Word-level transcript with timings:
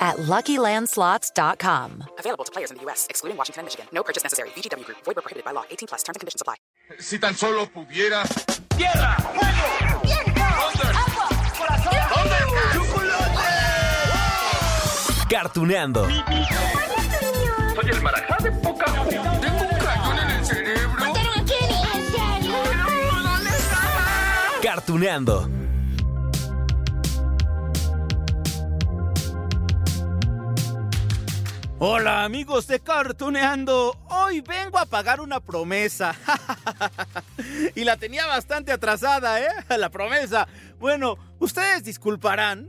at 0.00 0.16
LuckyLandSlots.com. 0.16 2.04
Available 2.18 2.44
to 2.44 2.52
players 2.52 2.70
in 2.70 2.78
the 2.78 2.82
U.S., 2.84 3.06
excluding 3.10 3.36
Washington 3.36 3.60
and 3.60 3.66
Michigan. 3.66 3.86
No 3.92 4.02
purchase 4.02 4.22
necessary. 4.24 4.50
VGW 4.56 4.84
Group. 4.84 4.98
Void 5.04 5.16
prohibited 5.16 5.44
by 5.44 5.52
law. 5.52 5.64
18 5.70 5.86
plus. 5.88 6.02
Terms 6.02 6.16
and 6.16 6.20
conditions 6.20 6.40
apply. 6.40 6.56
Si 6.98 7.18
tan 7.18 7.34
solo 7.34 7.66
pudiera. 7.66 8.24
¡Tierra! 8.76 9.16
¡Fuego! 9.20 10.02
¡Agua! 10.94 11.28
¡Corazón! 11.58 11.92
¡Chocolate! 12.72 13.50
Cartuneando. 15.28 16.08
Soy 17.74 17.90
el 17.90 18.02
marajá 18.02 18.36
de 18.42 18.50
poca 18.52 18.84
Tengo 18.86 19.62
un 19.62 19.78
cañón 19.78 20.18
en 20.18 20.30
el 20.30 20.44
cerebro. 20.46 21.12
Cartuneando. 24.62 25.59
Hola 31.82 32.24
amigos 32.24 32.66
de 32.66 32.78
Cartuneando, 32.78 33.98
hoy 34.10 34.42
vengo 34.42 34.78
a 34.78 34.84
pagar 34.84 35.18
una 35.18 35.40
promesa. 35.40 36.14
y 37.74 37.84
la 37.84 37.96
tenía 37.96 38.26
bastante 38.26 38.70
atrasada, 38.70 39.40
¿eh? 39.40 39.48
La 39.78 39.88
promesa. 39.88 40.46
Bueno, 40.78 41.16
ustedes 41.38 41.82
disculparán, 41.82 42.68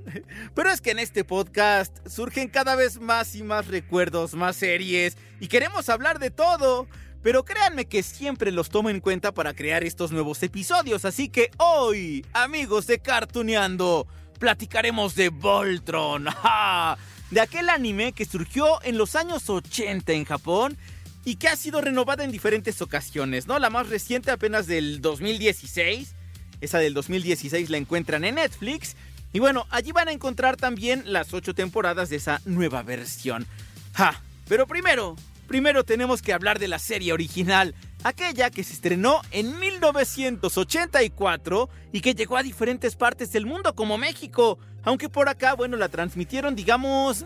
pero 0.56 0.72
es 0.72 0.80
que 0.80 0.92
en 0.92 1.00
este 1.00 1.26
podcast 1.26 1.94
surgen 2.08 2.48
cada 2.48 2.78
vez 2.78 3.02
más 3.02 3.36
y 3.36 3.44
más 3.44 3.68
recuerdos, 3.68 4.34
más 4.34 4.56
series, 4.56 5.18
y 5.42 5.50
queremos 5.50 5.90
hablar 5.90 6.18
de 6.18 6.32
todo. 6.32 6.88
Pero 7.22 7.44
créanme 7.44 7.90
que 7.90 8.04
siempre 8.04 8.50
los 8.54 8.70
tomo 8.70 8.90
en 8.90 9.02
cuenta 9.02 9.34
para 9.34 9.54
crear 9.54 9.84
estos 9.84 10.14
nuevos 10.14 10.42
episodios, 10.42 11.04
así 11.04 11.28
que 11.28 11.52
hoy, 11.58 12.26
amigos 12.32 12.88
de 12.88 13.00
Cartuneando, 13.00 14.08
platicaremos 14.40 15.16
de 15.16 15.28
Voltron. 15.28 16.28
¡Ja! 16.42 16.98
De 17.32 17.42
aquel 17.42 17.70
anime 17.70 18.12
que 18.12 18.26
surgió 18.26 18.82
en 18.84 18.98
los 18.98 19.16
años 19.16 19.50
80 19.50 20.12
en 20.14 20.26
Japón 20.26 20.78
y 21.26 21.36
que 21.36 21.48
ha 21.48 21.56
sido 21.56 21.82
renovada 21.82 22.24
en 22.24 22.32
diferentes 22.32 22.82
ocasiones, 22.82 23.48
¿no? 23.48 23.58
La 23.60 23.70
más 23.70 23.90
reciente 23.90 24.32
apenas 24.32 24.68
del 24.68 25.02
2016, 25.02 26.14
esa 26.62 26.80
del 26.80 26.94
2016 26.94 27.70
la 27.70 27.78
encuentran 27.78 28.24
en 28.24 28.36
Netflix 28.36 28.96
y 29.34 29.40
bueno, 29.40 29.66
allí 29.70 29.92
van 29.92 30.10
a 30.10 30.12
encontrar 30.12 30.58
también 30.58 31.04
las 31.06 31.34
ocho 31.34 31.54
temporadas 31.54 32.10
de 32.10 32.18
esa 32.18 32.42
nueva 32.46 32.84
versión. 32.84 33.48
¡Ja! 33.94 34.22
Pero 34.48 34.68
primero, 34.68 35.16
primero 35.48 35.86
tenemos 35.86 36.22
que 36.22 36.34
hablar 36.34 36.60
de 36.60 36.68
la 36.68 36.80
serie 36.80 37.14
original, 37.14 37.74
aquella 38.04 38.50
que 38.50 38.64
se 38.64 38.74
estrenó 38.74 39.22
en 39.32 39.60
1984 39.60 41.70
y 41.92 42.02
que 42.02 42.16
llegó 42.16 42.38
a 42.38 42.44
diferentes 42.44 42.96
partes 42.96 43.32
del 43.32 43.46
mundo 43.46 43.76
como 43.76 43.98
México. 43.98 44.58
Aunque 44.84 45.10
por 45.10 45.30
acá, 45.30 45.54
bueno, 45.54 45.78
la 45.78 45.90
transmitieron, 45.90 46.56
digamos, 46.56 47.26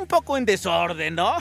un 0.00 0.06
poco 0.06 0.36
en 0.36 0.44
desorden, 0.44 1.14
¿no? 1.14 1.34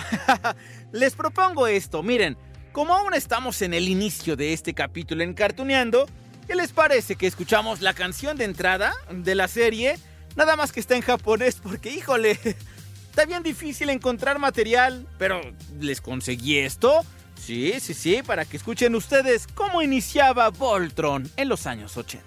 Les 0.91 1.15
propongo 1.15 1.67
esto, 1.67 2.01
miren, 2.01 2.37
como 2.71 2.95
aún 2.95 3.13
estamos 3.13 3.61
en 3.61 3.73
el 3.73 3.89
inicio 3.89 4.35
de 4.35 4.53
este 4.53 4.73
capítulo 4.73 5.23
en 5.23 5.33
Cartuneando, 5.33 6.07
¿qué 6.47 6.55
les 6.55 6.71
parece 6.71 7.15
que 7.15 7.27
escuchamos 7.27 7.81
la 7.81 7.93
canción 7.93 8.37
de 8.37 8.45
entrada 8.45 8.93
de 9.11 9.35
la 9.35 9.47
serie? 9.47 9.97
Nada 10.35 10.55
más 10.55 10.71
que 10.71 10.79
está 10.79 10.95
en 10.95 11.01
japonés 11.01 11.59
porque, 11.61 11.91
híjole, 11.91 12.31
está 13.09 13.25
bien 13.25 13.43
difícil 13.43 13.89
encontrar 13.89 14.39
material, 14.39 15.07
pero 15.17 15.41
les 15.79 15.99
conseguí 15.99 16.59
esto. 16.59 17.03
Sí, 17.39 17.79
sí, 17.79 17.93
sí, 17.93 18.21
para 18.21 18.45
que 18.45 18.57
escuchen 18.57 18.95
ustedes 18.95 19.47
cómo 19.55 19.81
iniciaba 19.81 20.49
Voltron 20.49 21.31
en 21.37 21.49
los 21.49 21.65
años 21.65 21.95
80. 21.97 22.23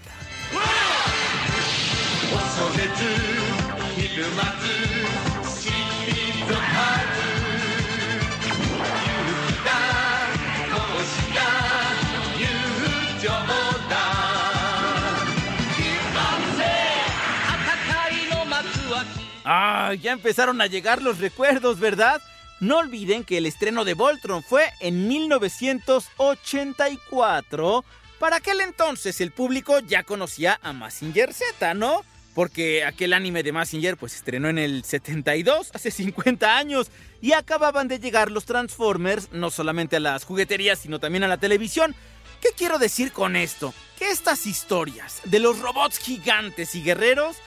Ah, 19.44 19.94
ya 20.00 20.12
empezaron 20.12 20.60
a 20.60 20.66
llegar 20.66 21.02
los 21.02 21.18
recuerdos, 21.18 21.78
¿verdad? 21.78 22.22
No 22.62 22.78
olviden 22.78 23.24
que 23.24 23.36
el 23.38 23.46
estreno 23.46 23.84
de 23.84 23.94
Voltron 23.94 24.44
fue 24.44 24.72
en 24.78 25.08
1984. 25.08 27.84
Para 28.20 28.36
aquel 28.36 28.60
entonces 28.60 29.20
el 29.20 29.32
público 29.32 29.80
ya 29.80 30.04
conocía 30.04 30.60
a 30.62 30.72
Massinger 30.72 31.34
Z, 31.34 31.74
¿no? 31.74 32.04
Porque 32.36 32.84
aquel 32.84 33.14
anime 33.14 33.42
de 33.42 33.50
Massinger 33.50 33.96
pues 33.96 34.14
estrenó 34.14 34.48
en 34.48 34.58
el 34.58 34.84
72, 34.84 35.72
hace 35.74 35.90
50 35.90 36.56
años, 36.56 36.92
y 37.20 37.32
acababan 37.32 37.88
de 37.88 37.98
llegar 37.98 38.30
los 38.30 38.44
Transformers 38.44 39.32
no 39.32 39.50
solamente 39.50 39.96
a 39.96 40.00
las 40.00 40.22
jugueterías, 40.22 40.78
sino 40.78 41.00
también 41.00 41.24
a 41.24 41.28
la 41.28 41.38
televisión. 41.38 41.96
¿Qué 42.40 42.50
quiero 42.56 42.78
decir 42.78 43.10
con 43.10 43.34
esto? 43.34 43.74
Que 43.98 44.12
estas 44.12 44.46
historias 44.46 45.20
de 45.24 45.40
los 45.40 45.58
robots 45.58 45.98
gigantes 45.98 46.76
y 46.76 46.84
guerreros 46.84 47.38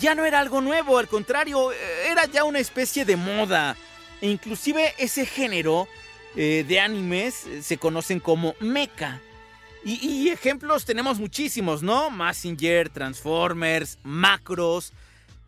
ya 0.00 0.14
no 0.14 0.24
era 0.24 0.40
algo 0.40 0.62
nuevo, 0.62 0.96
al 0.96 1.08
contrario, 1.08 1.72
era 2.06 2.24
ya 2.24 2.44
una 2.44 2.60
especie 2.60 3.04
de 3.04 3.16
moda. 3.16 3.76
E 4.22 4.30
inclusive 4.30 4.94
ese 4.96 5.26
género 5.26 5.86
eh, 6.34 6.64
de 6.66 6.80
animes 6.80 7.46
se 7.60 7.76
conocen 7.76 8.20
como 8.20 8.54
mecha. 8.60 9.20
Y, 9.84 9.94
y, 10.06 10.28
ejemplos 10.30 10.84
tenemos 10.84 11.18
muchísimos, 11.18 11.82
¿no? 11.82 12.08
Massinger, 12.08 12.88
Transformers, 12.88 13.98
Macros, 14.04 14.92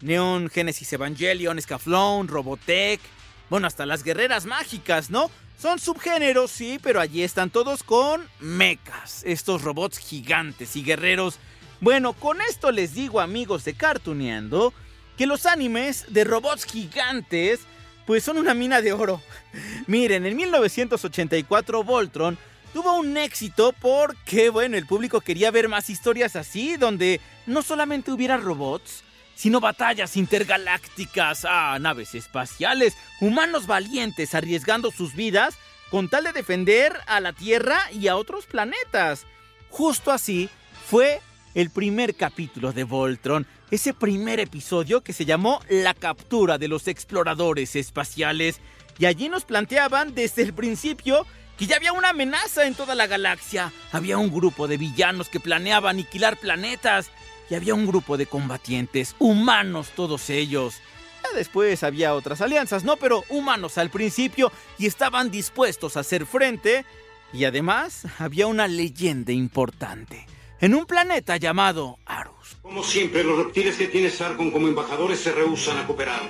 Neon 0.00 0.50
Genesis 0.50 0.92
Evangelion, 0.92 1.60
Scaflón, 1.62 2.28
Robotech, 2.28 3.00
bueno, 3.48 3.66
hasta 3.66 3.86
las 3.86 4.02
guerreras 4.02 4.44
mágicas, 4.44 5.08
¿no? 5.08 5.30
Son 5.58 5.78
subgéneros, 5.78 6.50
sí, 6.50 6.78
pero 6.82 7.00
allí 7.00 7.22
están 7.22 7.50
todos 7.50 7.82
con 7.82 8.28
mechas, 8.40 9.22
estos 9.24 9.62
robots 9.62 9.98
gigantes 9.98 10.74
y 10.76 10.82
guerreros. 10.82 11.38
Bueno, 11.80 12.12
con 12.12 12.40
esto 12.40 12.72
les 12.72 12.94
digo, 12.94 13.20
amigos 13.20 13.64
de 13.64 13.74
Cartuneando, 13.74 14.74
que 15.16 15.26
los 15.26 15.46
animes 15.46 16.06
de 16.08 16.24
robots 16.24 16.64
gigantes, 16.64 17.60
pues 18.06 18.24
son 18.24 18.38
una 18.38 18.54
mina 18.54 18.80
de 18.80 18.92
oro. 18.92 19.20
Miren, 19.86 20.26
en 20.26 20.36
1984 20.36 21.84
Voltron 21.84 22.38
tuvo 22.72 22.94
un 22.98 23.16
éxito 23.16 23.72
porque, 23.80 24.50
bueno, 24.50 24.76
el 24.76 24.86
público 24.86 25.20
quería 25.20 25.50
ver 25.50 25.68
más 25.68 25.90
historias 25.90 26.36
así, 26.36 26.76
donde 26.76 27.20
no 27.46 27.62
solamente 27.62 28.10
hubiera 28.10 28.36
robots, 28.36 29.04
sino 29.34 29.60
batallas 29.60 30.16
intergalácticas, 30.16 31.44
ah, 31.48 31.78
naves 31.80 32.14
espaciales, 32.14 32.96
humanos 33.20 33.66
valientes 33.66 34.34
arriesgando 34.34 34.90
sus 34.90 35.14
vidas 35.14 35.56
con 35.90 36.08
tal 36.08 36.24
de 36.24 36.32
defender 36.32 36.96
a 37.06 37.20
la 37.20 37.32
Tierra 37.32 37.78
y 37.92 38.08
a 38.08 38.16
otros 38.16 38.46
planetas. 38.46 39.26
Justo 39.70 40.10
así 40.10 40.48
fue 40.88 41.20
el 41.54 41.70
primer 41.70 42.14
capítulo 42.14 42.72
de 42.72 42.84
Voltron, 42.84 43.46
ese 43.70 43.94
primer 43.94 44.40
episodio 44.40 45.02
que 45.02 45.12
se 45.12 45.24
llamó 45.24 45.60
La 45.68 45.94
captura 45.94 46.58
de 46.58 46.68
los 46.68 46.88
exploradores 46.88 47.76
espaciales, 47.76 48.60
y 48.98 49.06
allí 49.06 49.28
nos 49.28 49.44
planteaban 49.44 50.14
desde 50.14 50.42
el 50.42 50.52
principio 50.52 51.26
que 51.56 51.66
ya 51.66 51.76
había 51.76 51.92
una 51.92 52.10
amenaza 52.10 52.66
en 52.66 52.74
toda 52.74 52.94
la 52.94 53.06
galaxia. 53.06 53.72
Había 53.92 54.18
un 54.18 54.32
grupo 54.32 54.68
de 54.68 54.76
villanos 54.76 55.28
que 55.28 55.40
planeaba 55.40 55.90
aniquilar 55.90 56.36
planetas 56.36 57.10
y 57.48 57.54
había 57.54 57.74
un 57.74 57.86
grupo 57.86 58.16
de 58.16 58.26
combatientes, 58.26 59.14
humanos 59.18 59.90
todos 59.94 60.30
ellos. 60.30 60.80
Ya 61.22 61.36
después 61.36 61.82
había 61.82 62.14
otras 62.14 62.40
alianzas, 62.40 62.84
¿no? 62.84 62.96
Pero 62.96 63.24
humanos 63.28 63.78
al 63.78 63.90
principio 63.90 64.50
y 64.78 64.86
estaban 64.86 65.30
dispuestos 65.30 65.96
a 65.96 66.00
hacer 66.00 66.26
frente. 66.26 66.84
Y 67.32 67.44
además 67.44 68.06
había 68.18 68.46
una 68.46 68.68
leyenda 68.68 69.32
importante. 69.32 70.26
En 70.64 70.74
un 70.74 70.86
planeta 70.86 71.36
llamado 71.36 71.98
Arus. 72.06 72.56
Como 72.62 72.82
siempre, 72.82 73.22
los 73.22 73.36
reptiles 73.36 73.76
que 73.76 73.86
tiene 73.86 74.08
Sargon 74.08 74.50
como 74.50 74.66
embajadores 74.66 75.20
se 75.20 75.30
rehusan 75.30 75.76
a 75.76 75.86
cooperar 75.86 76.22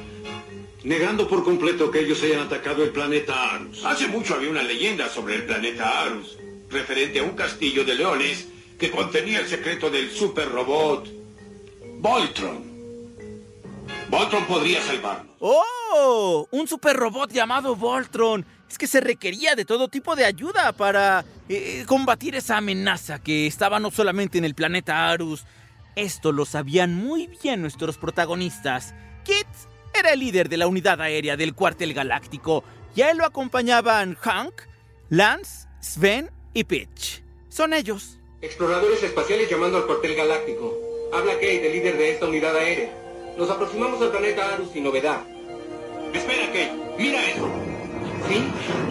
negando 0.83 1.29
por 1.29 1.45
completo 1.45 1.89
que 1.89 2.01
ellos 2.01 2.21
hayan 2.25 2.41
atacado 2.41 2.83
el 2.83 2.91
planeta 2.91 3.53
Arus. 3.55 3.85
Hace 3.85 4.09
mucho 4.09 4.35
había 4.35 4.51
una 4.51 4.65
leyenda 4.65 5.09
sobre 5.09 5.37
el 5.37 5.45
planeta 5.45 6.03
Arus, 6.03 6.37
referente 6.69 7.21
a 7.21 7.23
un 7.23 7.37
castillo 7.37 7.85
de 7.85 7.95
leones 7.95 8.49
que 8.77 8.91
contenía 8.91 9.39
el 9.39 9.47
secreto 9.47 9.89
del 9.89 10.11
super 10.11 10.51
robot 10.51 11.09
Voltron. 12.01 12.65
Voltron 14.09 14.45
podría 14.47 14.83
salvarnos. 14.83 15.37
¡Oh! 15.39 16.49
Un 16.51 16.67
super 16.67 16.97
robot 16.97 17.31
llamado 17.31 17.77
Voltron. 17.77 18.45
Es 18.69 18.79
que 18.79 18.87
se 18.87 19.01
requería 19.01 19.55
de 19.55 19.65
todo 19.65 19.89
tipo 19.89 20.17
de 20.17 20.25
ayuda 20.25 20.73
para 20.73 21.25
eh, 21.49 21.85
combatir 21.87 22.35
esa 22.35 22.57
amenaza 22.57 23.19
que 23.19 23.47
estaba 23.47 23.81
no 23.81 23.91
solamente 23.91 24.39
en 24.39 24.45
el 24.45 24.55
planeta 24.55 25.11
Arus. 25.11 25.45
Esto 25.97 26.33
lo 26.33 26.45
sabían 26.45 26.95
muy 26.95 27.29
bien 27.43 27.61
nuestros 27.61 27.99
protagonistas. 27.99 28.95
Kit 29.25 29.47
era 29.93 30.13
el 30.13 30.21
líder 30.21 30.49
de 30.49 30.57
la 30.57 30.67
unidad 30.67 31.01
aérea 31.01 31.37
del 31.37 31.55
cuartel 31.55 31.95
galáctico 31.95 32.65
y 32.97 33.03
a 33.03 33.11
él 33.11 33.19
lo 33.19 33.25
acompañaban 33.25 34.17
Hank, 34.17 34.55
Lance, 35.09 35.69
Sven 35.81 36.31
y 36.53 36.65
Pitch. 36.65 37.23
Son 37.49 37.73
ellos. 37.73 38.19
Exploradores 38.43 39.03
espaciales 39.03 39.49
llamando 39.49 39.79
al 39.79 39.87
cuartel 39.87 40.17
galáctico. 40.17 40.77
Habla 41.13 41.35
Kate, 41.35 41.67
el 41.67 41.73
líder 41.73 41.97
de 41.97 42.13
esta 42.13 42.27
unidad 42.27 42.57
aérea. 42.57 42.91
Nos 43.39 43.49
aproximamos 43.51 44.03
al 44.03 44.11
planeta 44.11 44.53
Arus 44.53 44.71
sin 44.73 44.85
novedad. 44.85 45.23
Espera, 46.13 46.47
Kate. 46.47 46.73
Mira 46.99 47.25
eso. 47.31 47.74
¿Sí? 48.29 48.43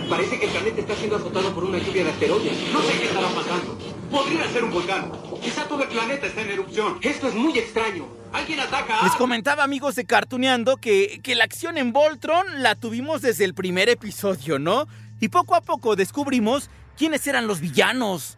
Parece 0.09 0.39
que 0.39 0.45
el 0.45 0.51
planeta 0.51 0.81
está 0.81 0.95
siendo 0.95 1.15
azotado 1.15 1.53
por 1.53 1.63
una 1.63 1.77
lluvia 1.79 2.03
de 2.03 2.09
asteroides. 2.11 2.71
No 2.73 2.81
sé 2.81 2.99
qué 2.99 3.05
estará 3.05 3.27
pasando. 3.29 3.77
Podría 4.11 4.47
ser 4.49 4.63
un 4.63 4.71
volcán. 4.71 5.11
Quizá 5.41 5.67
todo 5.67 5.81
el 5.83 5.89
planeta 5.89 6.27
está 6.27 6.41
en 6.41 6.51
erupción. 6.51 6.99
Esto 7.01 7.27
es 7.27 7.33
muy 7.35 7.57
extraño. 7.57 8.05
Alguien 8.31 8.59
ataca. 8.59 8.99
a- 8.99 9.03
Les 9.05 9.13
comentaba, 9.13 9.63
amigos 9.63 9.95
de 9.95 10.05
Cartuneando, 10.05 10.77
que, 10.77 11.19
que 11.23 11.35
la 11.35 11.43
acción 11.45 11.77
en 11.77 11.93
Voltron 11.93 12.45
la 12.61 12.75
tuvimos 12.75 13.21
desde 13.21 13.45
el 13.45 13.53
primer 13.55 13.89
episodio, 13.89 14.59
¿no? 14.59 14.87
Y 15.19 15.29
poco 15.29 15.55
a 15.55 15.61
poco 15.61 15.95
descubrimos 15.95 16.69
quiénes 16.97 17.25
eran 17.25 17.47
los 17.47 17.59
villanos. 17.59 18.37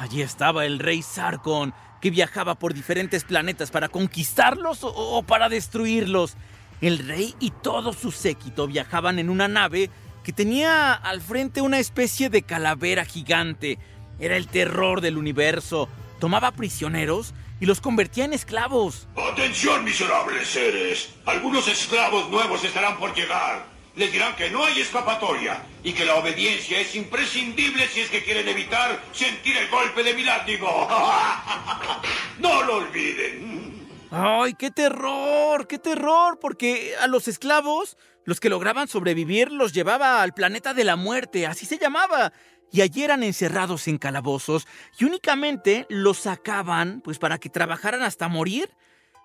Allí 0.00 0.22
estaba 0.22 0.66
el 0.66 0.78
rey 0.78 1.02
Sarkon, 1.02 1.74
que 2.00 2.10
viajaba 2.10 2.54
por 2.54 2.74
diferentes 2.74 3.24
planetas 3.24 3.70
para 3.72 3.88
conquistarlos 3.88 4.84
o, 4.84 4.88
o 4.94 5.22
para 5.24 5.48
destruirlos. 5.48 6.34
El 6.80 6.98
rey 7.08 7.34
y 7.40 7.50
todo 7.50 7.92
su 7.92 8.12
séquito 8.12 8.68
viajaban 8.68 9.18
en 9.18 9.30
una 9.30 9.48
nave 9.48 9.90
que 10.28 10.34
tenía 10.34 10.92
al 10.92 11.22
frente 11.22 11.62
una 11.62 11.78
especie 11.78 12.28
de 12.28 12.42
calavera 12.42 13.06
gigante. 13.06 13.78
Era 14.20 14.36
el 14.36 14.46
terror 14.46 15.00
del 15.00 15.16
universo. 15.16 15.88
Tomaba 16.20 16.50
prisioneros 16.52 17.32
y 17.60 17.64
los 17.64 17.80
convertía 17.80 18.26
en 18.26 18.34
esclavos. 18.34 19.08
Atención, 19.16 19.84
miserables 19.84 20.46
seres. 20.46 21.14
Algunos 21.24 21.66
esclavos 21.66 22.28
nuevos 22.28 22.62
estarán 22.62 22.98
por 22.98 23.14
llegar. 23.14 23.64
Les 23.96 24.12
dirán 24.12 24.36
que 24.36 24.50
no 24.50 24.62
hay 24.66 24.78
escapatoria 24.80 25.62
y 25.82 25.94
que 25.94 26.04
la 26.04 26.16
obediencia 26.16 26.78
es 26.78 26.94
imprescindible 26.94 27.88
si 27.88 28.00
es 28.00 28.10
que 28.10 28.22
quieren 28.22 28.46
evitar 28.48 29.02
sentir 29.12 29.56
el 29.56 29.70
golpe 29.70 30.02
de 30.02 30.12
mi 30.12 30.24
látigo. 30.24 30.68
no 32.38 32.64
lo 32.64 32.76
olviden. 32.76 33.88
¡Ay, 34.10 34.52
qué 34.58 34.70
terror! 34.70 35.66
¡Qué 35.66 35.78
terror! 35.78 36.38
Porque 36.38 36.94
a 37.00 37.06
los 37.06 37.28
esclavos, 37.28 37.96
los 38.28 38.40
que 38.40 38.50
lograban 38.50 38.88
sobrevivir, 38.88 39.50
los 39.50 39.72
llevaba 39.72 40.20
al 40.22 40.34
planeta 40.34 40.74
de 40.74 40.84
la 40.84 40.96
muerte, 40.96 41.46
así 41.46 41.64
se 41.64 41.78
llamaba. 41.78 42.34
Y 42.70 42.82
allí 42.82 43.02
eran 43.02 43.22
encerrados 43.22 43.88
en 43.88 43.96
calabozos 43.96 44.66
y 44.98 45.06
únicamente 45.06 45.86
los 45.88 46.18
sacaban, 46.18 47.00
pues 47.02 47.18
para 47.18 47.38
que 47.38 47.48
trabajaran 47.48 48.02
hasta 48.02 48.28
morir. 48.28 48.68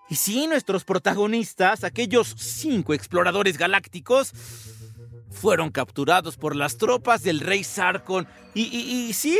Y 0.08 0.14
sí, 0.14 0.46
nuestros 0.46 0.84
protagonistas, 0.84 1.84
aquellos 1.84 2.34
cinco 2.38 2.94
exploradores 2.94 3.58
galácticos, 3.58 4.32
fueron 5.30 5.70
capturados 5.70 6.38
por 6.38 6.56
las 6.56 6.78
tropas 6.78 7.22
del 7.22 7.40
rey 7.40 7.62
Sarkon. 7.62 8.26
Y, 8.54 8.62
y- 8.62 9.08
y 9.10 9.12
sí, 9.12 9.38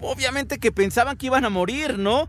obviamente 0.00 0.58
que 0.58 0.72
pensaban 0.72 1.16
que 1.16 1.26
iban 1.26 1.44
a 1.44 1.50
morir, 1.50 2.00
¿no? 2.00 2.28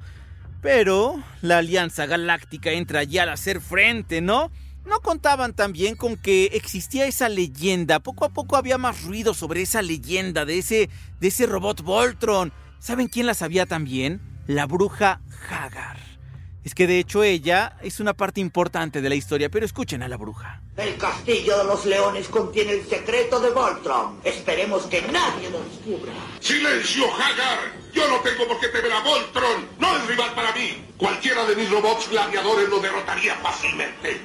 Pero 0.62 1.20
la 1.42 1.58
Alianza 1.58 2.06
Galáctica 2.06 2.70
entra 2.74 3.04
ya 3.04 3.24
al 3.24 3.30
hacer 3.30 3.60
frente, 3.60 4.22
¿no? 4.22 4.52
No 4.90 5.02
contaban 5.02 5.54
también 5.54 5.96
con 5.96 6.18
que 6.18 6.46
existía 6.54 7.06
esa 7.06 7.30
leyenda. 7.30 8.00
Poco 8.00 8.26
a 8.26 8.30
poco 8.30 8.58
había 8.58 8.80
más 8.80 9.04
ruido 9.04 9.36
sobre 9.36 9.62
esa 9.62 9.84
leyenda 9.84 10.46
de 10.46 10.58
ese, 10.58 10.90
de 11.20 11.28
ese 11.28 11.46
robot 11.46 11.84
Voltron. 11.84 12.52
¿Saben 12.80 13.08
quién 13.08 13.28
la 13.28 13.36
sabía 13.36 13.68
también? 13.68 14.20
La 14.48 14.66
bruja 14.66 15.22
Hagar. 15.48 16.00
Es 16.64 16.74
que 16.74 16.88
de 16.88 17.00
hecho 17.00 17.24
ella 17.24 17.78
es 17.82 18.00
una 18.00 18.14
parte 18.14 18.42
importante 18.42 19.02
de 19.02 19.10
la 19.10 19.16
historia, 19.16 19.50
pero 19.50 19.64
escuchen 19.64 20.02
a 20.02 20.08
la 20.08 20.18
bruja. 20.18 20.62
El 20.76 20.98
castillo 20.98 21.58
de 21.60 21.64
los 21.66 21.86
leones 21.86 22.28
contiene 22.28 22.72
el 22.72 22.86
secreto 22.88 23.40
de 23.40 23.52
Voltron. 23.52 24.20
Esperemos 24.24 24.84
que 24.88 25.02
nadie 25.04 25.52
lo 25.52 25.64
descubra. 25.64 26.14
¡Silencio, 26.40 27.06
Hagar! 27.14 27.74
Yo 27.94 28.08
no 28.08 28.20
tengo 28.22 28.48
por 28.48 28.60
qué 28.60 28.68
temer 28.70 28.92
a 28.92 29.02
Voltron. 29.02 29.68
No 29.80 29.98
es 29.98 30.08
rival 30.08 30.34
para 30.34 30.52
mí. 30.54 30.84
Cualquiera 30.98 31.46
de 31.46 31.56
mis 31.56 31.70
robots 31.70 32.10
gladiadores 32.10 32.68
lo 32.70 32.80
derrotaría 32.80 33.36
fácilmente. 33.36 34.20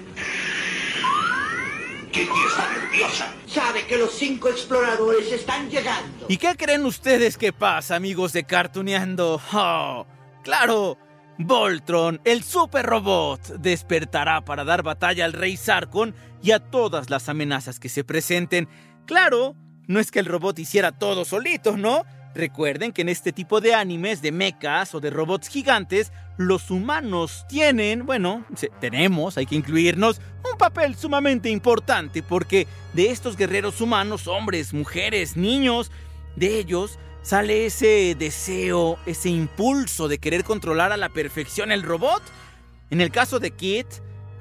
Kitty 2.14 2.31
está 2.46 2.72
nerviosa. 2.72 3.34
Sabe 3.44 3.88
que 3.88 3.99
los 3.99 4.12
cinco 4.12 4.49
exploradores 4.49 5.32
están 5.32 5.69
llegando. 5.69 6.26
¿Y 6.28 6.37
qué 6.37 6.55
creen 6.55 6.84
ustedes 6.84 7.37
que 7.37 7.52
pasa, 7.52 7.96
amigos 7.96 8.32
de 8.32 8.44
Cartuneando? 8.44 9.43
Oh, 9.52 10.06
claro, 10.44 10.96
Voltron, 11.38 12.20
el 12.25 12.44
super 12.44 12.87
robot, 12.87 13.40
despertará 13.58 14.44
para 14.44 14.62
dar 14.62 14.84
batalla 14.84 15.25
al 15.25 15.32
rey 15.32 15.56
Sarkon 15.56 16.14
y 16.40 16.52
a 16.52 16.61
todas 16.61 17.11
las 17.11 17.28
amenazas 17.28 17.81
que 17.81 17.88
se 17.88 18.05
presenten. 18.05 18.69
Claro, 19.06 19.56
no 19.88 19.99
es 19.99 20.12
que 20.12 20.20
el 20.20 20.26
robot 20.26 20.56
hiciera 20.60 20.93
todo 20.93 21.25
solito, 21.25 21.76
¿no? 21.76 22.05
Recuerden 22.34 22.92
que 22.92 23.02
en 23.02 23.08
este 23.08 23.32
tipo 23.32 23.60
de 23.60 23.75
animes 23.75 24.20
de 24.20 24.32
mechas 24.32 24.94
o 24.94 25.00
de 25.00 25.10
robots 25.10 25.48
gigantes, 25.48 26.12
los 26.36 26.70
humanos 26.70 27.44
tienen, 27.48 28.06
bueno, 28.06 28.44
tenemos, 28.81 29.38
hay 29.38 29.46
que 29.46 29.54
incluirnos, 29.54 30.20
un 30.50 30.58
papel 30.58 30.96
sumamente 30.96 31.48
importante 31.48 32.22
porque 32.25 32.66
de 32.92 33.10
estos 33.10 33.36
guerreros 33.36 33.81
humanos, 33.81 34.26
hombres, 34.26 34.75
mujeres, 34.75 35.36
niños, 35.36 35.92
de 36.34 36.58
ellos 36.58 36.98
sale 37.22 37.66
ese 37.66 38.16
deseo, 38.19 38.98
ese 39.06 39.31
impulso 39.31 40.08
de 40.08 40.19
querer 40.19 40.42
controlar 40.42 40.92
a 40.92 40.96
la 40.96 41.08
perfección 41.08 41.70
el 41.70 41.82
robot. 41.82 42.22
En 42.90 43.00
el 43.00 43.10
caso 43.10 43.38
de 43.38 43.52
Kit, 43.52 43.86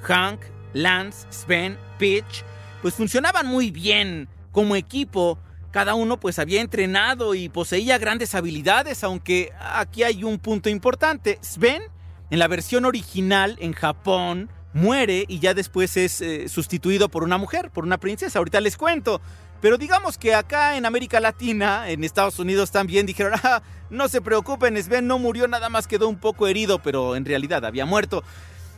Hank, 0.02 0.42
Lance, 0.74 1.28
Sven, 1.30 1.78
Pitch, 1.98 2.44
pues 2.82 2.96
funcionaban 2.96 3.46
muy 3.46 3.72
bien 3.72 4.28
como 4.52 4.76
equipo. 4.76 5.40
Cada 5.74 5.96
uno 5.96 6.20
pues 6.20 6.38
había 6.38 6.62
entrenado 6.62 7.34
y 7.34 7.50
poseía 7.50 7.98
grandes 7.98 8.36
habilidades, 8.36 9.04
aunque 9.04 9.52
aquí 9.60 10.04
hay 10.04 10.24
un 10.24 10.38
punto 10.38 10.70
importante. 10.70 11.40
Sven, 11.42 11.82
en 12.30 12.38
la 12.38 12.48
versión 12.48 12.86
original 12.86 13.58
en 13.60 13.74
Japón, 13.74 14.52
muere 14.74 15.26
y 15.28 15.40
ya 15.40 15.56
después 15.56 15.98
es 15.98 16.22
eh, 16.22 16.48
sustituido 16.48 17.10
por 17.10 17.24
una 17.24 17.40
mujer, 17.40 17.72
por 17.72 17.86
una 17.86 17.98
princesa. 17.98 18.38
Ahorita 18.38 18.62
les 18.62 18.78
cuento. 18.78 19.20
Pero 19.62 19.80
digamos 19.80 20.20
que 20.20 20.36
acá 20.36 20.78
en 20.78 20.86
América 20.86 21.20
Latina, 21.20 21.90
en 21.90 22.04
Estados 22.04 22.38
Unidos 22.38 22.70
también 22.70 23.08
dijeron, 23.08 23.34
ah, 23.44 23.64
no 23.90 24.08
se 24.10 24.22
preocupen, 24.22 24.78
Sven 24.78 25.08
no 25.08 25.18
murió, 25.18 25.48
nada 25.48 25.70
más 25.70 25.88
quedó 25.88 26.08
un 26.08 26.20
poco 26.20 26.46
herido, 26.46 26.84
pero 26.84 27.16
en 27.16 27.26
realidad 27.26 27.66
había 27.66 27.88
muerto. 27.88 28.24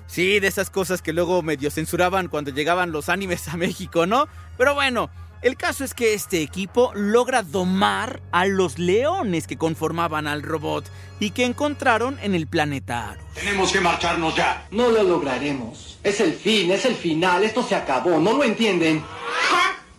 Sí, 0.08 0.40
de 0.40 0.48
esas 0.48 0.70
cosas 0.70 1.02
que 1.02 1.12
luego 1.12 1.42
medio 1.42 1.72
censuraban 1.72 2.30
cuando 2.30 2.52
llegaban 2.52 2.94
los 2.94 3.10
animes 3.10 3.50
a 3.50 3.58
México, 3.58 4.06
¿no? 4.06 4.30
Pero 4.58 4.76
bueno, 4.76 5.10
el 5.46 5.58
caso 5.58 5.84
es 5.84 5.94
que 5.94 6.16
este 6.16 6.42
equipo 6.42 6.92
logra 6.96 7.44
domar 7.44 8.20
a 8.32 8.48
los 8.48 8.80
leones 8.80 9.46
que 9.46 9.58
conformaban 9.58 10.26
al 10.26 10.42
robot 10.42 10.90
y 11.20 11.30
que 11.30 11.46
encontraron 11.46 12.18
en 12.24 12.34
el 12.34 12.48
planeta 12.48 13.12
Arus. 13.12 13.24
Tenemos 13.36 13.72
que 13.72 13.80
marcharnos 13.80 14.36
ya. 14.36 14.66
No 14.72 14.90
lo 14.90 15.04
lograremos. 15.04 16.00
Es 16.04 16.20
el 16.20 16.34
fin, 16.34 16.72
es 16.72 16.86
el 16.86 16.96
final. 16.96 17.44
Esto 17.44 17.62
se 17.62 17.76
acabó. 17.76 18.18
¿No 18.18 18.34
lo 18.34 18.44
entienden? 18.44 19.04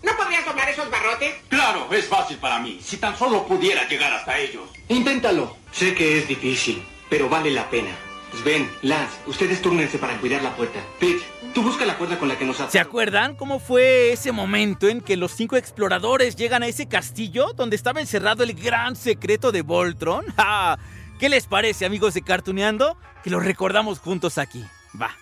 ¿no 0.03 0.17
podrías 0.17 0.45
doblar 0.45 0.69
esos 0.69 0.91
barrotes? 0.91 1.35
Claro, 1.49 1.87
es 1.93 2.07
fácil 2.07 2.39
para 2.39 2.59
mí. 2.59 2.81
Si 2.83 2.97
tan 2.97 3.17
solo 3.17 3.47
pudiera 3.47 3.87
llegar 3.87 4.13
hasta 4.13 4.37
ellos. 4.37 4.65
Inténtalo. 4.89 5.57
Sé 5.71 5.95
que 5.95 6.19
es 6.19 6.27
difícil, 6.27 6.85
pero 7.09 7.29
vale 7.29 7.53
la 7.53 7.71
pena. 7.71 8.06
Sven, 8.35 8.71
Lance, 8.83 9.17
ustedes 9.27 9.63
túrnense 9.63 9.99
para 9.99 10.19
cuidar 10.19 10.43
la 10.43 10.55
puerta. 10.55 10.81
Pete, 10.99 11.25
tú 11.55 11.63
busca 11.63 11.87
la 11.87 11.97
cuerda 11.97 12.19
con 12.19 12.29
la 12.29 12.37
que 12.37 12.45
nos 12.45 12.57
¿Se 12.57 12.81
acuerdan 12.81 13.35
cómo 13.35 13.59
fue 13.59 14.13
ese 14.13 14.33
momento 14.33 14.89
en 14.89 15.01
que 15.01 15.17
los 15.17 15.33
cinco 15.33 15.57
exploradores 15.57 16.37
llegan 16.37 16.63
a 16.63 16.67
ese 16.67 16.87
castillo 16.89 17.53
donde 17.55 17.77
estaba 17.77 18.01
encerrado 18.01 18.43
el 18.43 18.55
gran 18.55 18.97
secreto 18.97 19.53
de 19.53 19.63
Voltron? 19.63 20.25
¡Ja! 20.37 20.79
¿Qué 21.19 21.29
les 21.31 21.47
parece, 21.47 21.87
amigos 21.87 22.13
de 22.13 22.23
Cartuneando? 22.23 22.99
Que 23.25 23.31
lo 23.31 23.41
recordamos 23.41 24.01
juntos 24.01 24.37
aquí. 24.37 24.63
Va. 25.01 25.17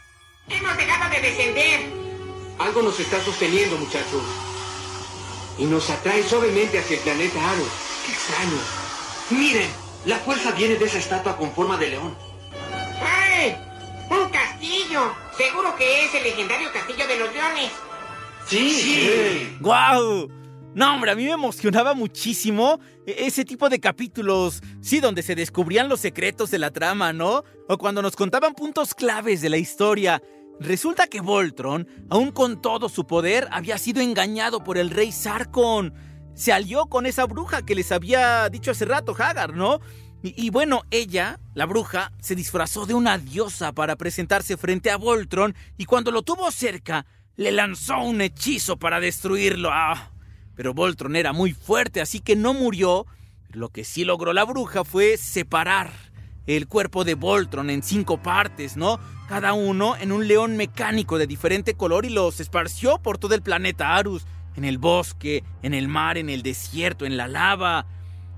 Hemos 0.48 0.76
dejado 0.76 1.14
de 1.14 1.20
descender. 1.20 1.80
Algo 2.58 2.82
nos 2.82 2.98
está 2.98 3.20
sosteniendo, 3.20 3.76
muchachos. 3.76 4.22
Y 5.58 5.66
nos 5.66 5.88
atrae 5.90 6.22
suavemente 6.24 6.78
hacia 6.78 6.96
el 6.96 7.02
planeta 7.02 7.50
Arus. 7.50 7.68
Qué 8.04 8.12
extraño. 8.12 8.58
Miren, 9.30 9.68
la 10.06 10.18
fuerza 10.18 10.50
viene 10.52 10.74
de 10.76 10.84
esa 10.84 10.98
estatua 10.98 11.36
con 11.36 11.52
forma 11.52 11.76
de 11.76 11.90
león. 11.90 12.16
¡Un 14.10 14.28
castillo! 14.30 15.12
Seguro 15.36 15.74
que 15.76 16.04
es 16.04 16.14
el 16.14 16.22
legendario 16.24 16.70
castillo 16.72 17.06
de 17.06 17.18
los 17.18 17.32
leones. 17.32 17.70
Sí. 18.46 19.56
¡Guau! 19.60 20.28
No, 20.74 20.94
hombre, 20.94 21.12
a 21.12 21.14
mí 21.14 21.24
me 21.24 21.30
emocionaba 21.32 21.94
muchísimo 21.94 22.80
e- 23.06 23.26
ese 23.26 23.44
tipo 23.44 23.68
de 23.68 23.78
capítulos, 23.80 24.60
sí, 24.80 25.00
donde 25.00 25.22
se 25.22 25.34
descubrían 25.36 25.88
los 25.88 26.00
secretos 26.00 26.50
de 26.50 26.58
la 26.58 26.70
trama, 26.72 27.12
¿no? 27.12 27.44
O 27.68 27.78
cuando 27.78 28.02
nos 28.02 28.16
contaban 28.16 28.54
puntos 28.54 28.92
claves 28.94 29.40
de 29.40 29.50
la 29.50 29.56
historia. 29.56 30.20
Resulta 30.60 31.06
que 31.06 31.20
Voltron, 31.20 31.88
aun 32.10 32.30
con 32.32 32.60
todo 32.60 32.88
su 32.88 33.06
poder, 33.06 33.48
había 33.50 33.78
sido 33.78 34.00
engañado 34.00 34.62
por 34.62 34.76
el 34.78 34.90
rey 34.90 35.10
Sarkon. 35.12 35.94
se 36.34 36.52
alió 36.52 36.86
con 36.86 37.06
esa 37.06 37.26
bruja 37.26 37.62
que 37.64 37.76
les 37.76 37.92
había 37.92 38.48
dicho 38.48 38.72
hace 38.72 38.84
rato 38.84 39.14
Hagar, 39.16 39.54
¿no? 39.54 39.80
Y, 40.26 40.48
bueno, 40.48 40.84
ella, 40.90 41.38
la 41.52 41.66
bruja, 41.66 42.10
se 42.18 42.34
disfrazó 42.34 42.86
de 42.86 42.94
una 42.94 43.18
diosa 43.18 43.72
para 43.72 43.96
presentarse 43.96 44.56
frente 44.56 44.90
a 44.90 44.96
Voltron 44.96 45.54
y 45.76 45.84
cuando 45.84 46.10
lo 46.10 46.22
tuvo 46.22 46.50
cerca, 46.50 47.04
le 47.36 47.52
lanzó 47.52 47.98
un 47.98 48.22
hechizo 48.22 48.78
para 48.78 49.00
destruirlo. 49.00 49.68
Ah, 49.70 50.12
pero 50.54 50.72
Voltron 50.72 51.14
era 51.14 51.34
muy 51.34 51.52
fuerte, 51.52 52.00
así 52.00 52.20
que 52.20 52.36
no 52.36 52.54
murió. 52.54 53.04
Lo 53.50 53.68
que 53.68 53.84
sí 53.84 54.06
logró 54.06 54.32
la 54.32 54.44
bruja 54.44 54.82
fue 54.82 55.18
separar 55.18 55.92
el 56.46 56.68
cuerpo 56.68 57.04
de 57.04 57.16
Voltron 57.16 57.68
en 57.68 57.82
cinco 57.82 58.22
partes, 58.22 58.78
¿no? 58.78 58.98
Cada 59.28 59.52
uno 59.52 59.94
en 59.94 60.10
un 60.10 60.26
león 60.26 60.56
mecánico 60.56 61.18
de 61.18 61.26
diferente 61.26 61.74
color 61.74 62.06
y 62.06 62.08
los 62.08 62.40
esparció 62.40 62.96
por 62.96 63.18
todo 63.18 63.34
el 63.34 63.42
planeta 63.42 63.94
Arus, 63.94 64.26
en 64.56 64.64
el 64.64 64.78
bosque, 64.78 65.44
en 65.60 65.74
el 65.74 65.88
mar, 65.88 66.16
en 66.16 66.30
el 66.30 66.42
desierto, 66.42 67.04
en 67.04 67.18
la 67.18 67.28
lava. 67.28 67.84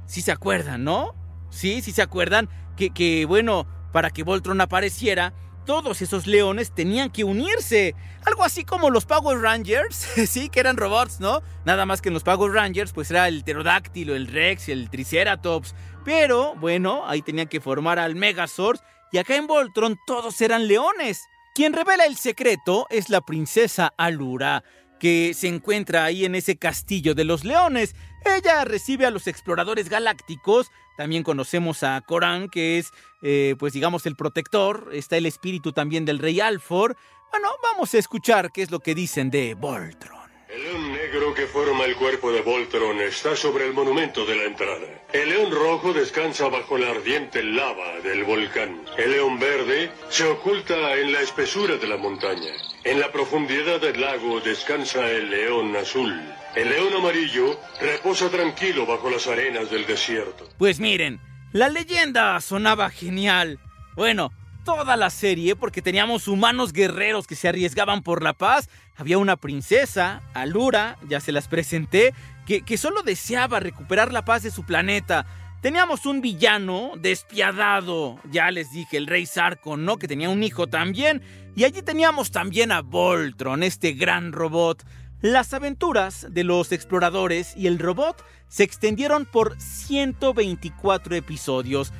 Si 0.06 0.20
se 0.20 0.32
acuerdan, 0.32 0.82
¿no? 0.82 1.14
Sí, 1.56 1.80
sí 1.80 1.92
se 1.92 2.02
acuerdan 2.02 2.48
que, 2.76 2.90
que, 2.90 3.24
bueno, 3.24 3.66
para 3.92 4.10
que 4.10 4.22
Voltron 4.22 4.60
apareciera, 4.60 5.32
todos 5.64 6.02
esos 6.02 6.26
leones 6.26 6.74
tenían 6.74 7.10
que 7.10 7.24
unirse. 7.24 7.94
Algo 8.26 8.44
así 8.44 8.64
como 8.64 8.90
los 8.90 9.06
Power 9.06 9.40
Rangers, 9.40 9.96
sí, 10.28 10.50
que 10.50 10.60
eran 10.60 10.76
robots, 10.76 11.18
¿no? 11.18 11.42
Nada 11.64 11.86
más 11.86 12.02
que 12.02 12.10
en 12.10 12.14
los 12.14 12.22
Power 12.22 12.52
Rangers, 12.52 12.92
pues 12.92 13.10
era 13.10 13.26
el 13.26 13.42
pterodáctilo, 13.42 14.14
el 14.14 14.26
Rex, 14.26 14.68
el 14.68 14.90
Triceratops. 14.90 15.74
Pero, 16.04 16.54
bueno, 16.56 17.06
ahí 17.06 17.22
tenían 17.22 17.48
que 17.48 17.60
formar 17.60 17.98
al 17.98 18.14
Megazord. 18.14 18.78
Y 19.12 19.18
acá 19.18 19.34
en 19.36 19.46
Voltron 19.46 19.96
todos 20.06 20.40
eran 20.42 20.68
leones. 20.68 21.22
Quien 21.54 21.72
revela 21.72 22.04
el 22.04 22.16
secreto 22.16 22.86
es 22.90 23.08
la 23.08 23.22
princesa 23.22 23.94
Alura, 23.96 24.62
que 25.00 25.32
se 25.34 25.48
encuentra 25.48 26.04
ahí 26.04 26.26
en 26.26 26.34
ese 26.34 26.58
castillo 26.58 27.14
de 27.14 27.24
los 27.24 27.44
leones. 27.44 27.94
Ella 28.26 28.64
recibe 28.64 29.06
a 29.06 29.10
los 29.10 29.26
exploradores 29.26 29.88
galácticos. 29.88 30.70
También 30.96 31.22
conocemos 31.22 31.82
a 31.82 32.00
Corán, 32.00 32.48
que 32.48 32.78
es, 32.78 32.92
eh, 33.22 33.54
pues 33.58 33.72
digamos, 33.72 34.06
el 34.06 34.16
protector. 34.16 34.90
Está 34.92 35.16
el 35.16 35.26
espíritu 35.26 35.72
también 35.72 36.04
del 36.04 36.18
rey 36.18 36.40
Alfor. 36.40 36.96
Bueno, 37.30 37.48
vamos 37.62 37.92
a 37.94 37.98
escuchar 37.98 38.50
qué 38.52 38.62
es 38.62 38.70
lo 38.70 38.80
que 38.80 38.94
dicen 38.94 39.30
de 39.30 39.54
Voltron. 39.54 40.15
El 40.56 40.62
león 40.62 40.90
negro 40.90 41.34
que 41.34 41.46
forma 41.46 41.84
el 41.84 41.96
cuerpo 41.96 42.32
de 42.32 42.40
Voltron 42.40 42.98
está 43.02 43.36
sobre 43.36 43.66
el 43.66 43.74
monumento 43.74 44.24
de 44.24 44.36
la 44.36 44.44
entrada. 44.44 44.86
El 45.12 45.28
león 45.28 45.50
rojo 45.50 45.92
descansa 45.92 46.48
bajo 46.48 46.78
la 46.78 46.92
ardiente 46.92 47.42
lava 47.42 48.00
del 48.02 48.24
volcán. 48.24 48.80
El 48.96 49.10
león 49.10 49.38
verde 49.38 49.90
se 50.08 50.24
oculta 50.24 50.96
en 50.96 51.12
la 51.12 51.20
espesura 51.20 51.76
de 51.76 51.86
la 51.86 51.98
montaña. 51.98 52.54
En 52.84 52.98
la 52.98 53.12
profundidad 53.12 53.82
del 53.82 54.00
lago 54.00 54.40
descansa 54.40 55.10
el 55.10 55.28
león 55.28 55.76
azul. 55.76 56.18
El 56.54 56.70
león 56.70 56.94
amarillo 56.94 57.60
reposa 57.78 58.30
tranquilo 58.30 58.86
bajo 58.86 59.10
las 59.10 59.26
arenas 59.26 59.70
del 59.70 59.84
desierto. 59.84 60.48
Pues 60.56 60.80
miren, 60.80 61.20
la 61.52 61.68
leyenda 61.68 62.40
sonaba 62.40 62.88
genial. 62.88 63.60
Bueno, 63.94 64.32
toda 64.66 64.96
la 64.96 65.10
serie 65.10 65.54
porque 65.54 65.80
teníamos 65.80 66.26
humanos 66.26 66.72
guerreros 66.72 67.28
que 67.28 67.36
se 67.36 67.48
arriesgaban 67.48 68.02
por 68.02 68.22
la 68.22 68.32
paz. 68.32 68.68
Había 68.96 69.16
una 69.16 69.36
princesa, 69.36 70.22
Alura, 70.34 70.98
ya 71.08 71.20
se 71.20 71.30
las 71.30 71.46
presenté, 71.46 72.12
que, 72.46 72.62
que 72.62 72.76
solo 72.76 73.02
deseaba 73.02 73.60
recuperar 73.60 74.12
la 74.12 74.24
paz 74.24 74.42
de 74.42 74.50
su 74.50 74.64
planeta. 74.64 75.24
Teníamos 75.62 76.04
un 76.04 76.20
villano 76.20 76.90
despiadado, 76.98 78.18
ya 78.30 78.50
les 78.50 78.72
dije, 78.72 78.96
el 78.96 79.06
rey 79.06 79.24
Sarkon, 79.24 79.84
¿no? 79.84 79.98
Que 79.98 80.08
tenía 80.08 80.30
un 80.30 80.42
hijo 80.42 80.66
también. 80.66 81.22
Y 81.54 81.62
allí 81.62 81.80
teníamos 81.82 82.32
también 82.32 82.72
a 82.72 82.82
Voltron, 82.82 83.62
este 83.62 83.92
gran 83.92 84.32
robot. 84.32 84.84
Las 85.22 85.54
aventuras 85.54 86.26
de 86.28 86.42
los 86.42 86.72
exploradores 86.72 87.56
y 87.56 87.68
el 87.68 87.78
robot 87.78 88.24
se 88.48 88.64
extendieron 88.64 89.26
por 89.26 89.60
124 89.60 91.14
episodios 91.14 91.92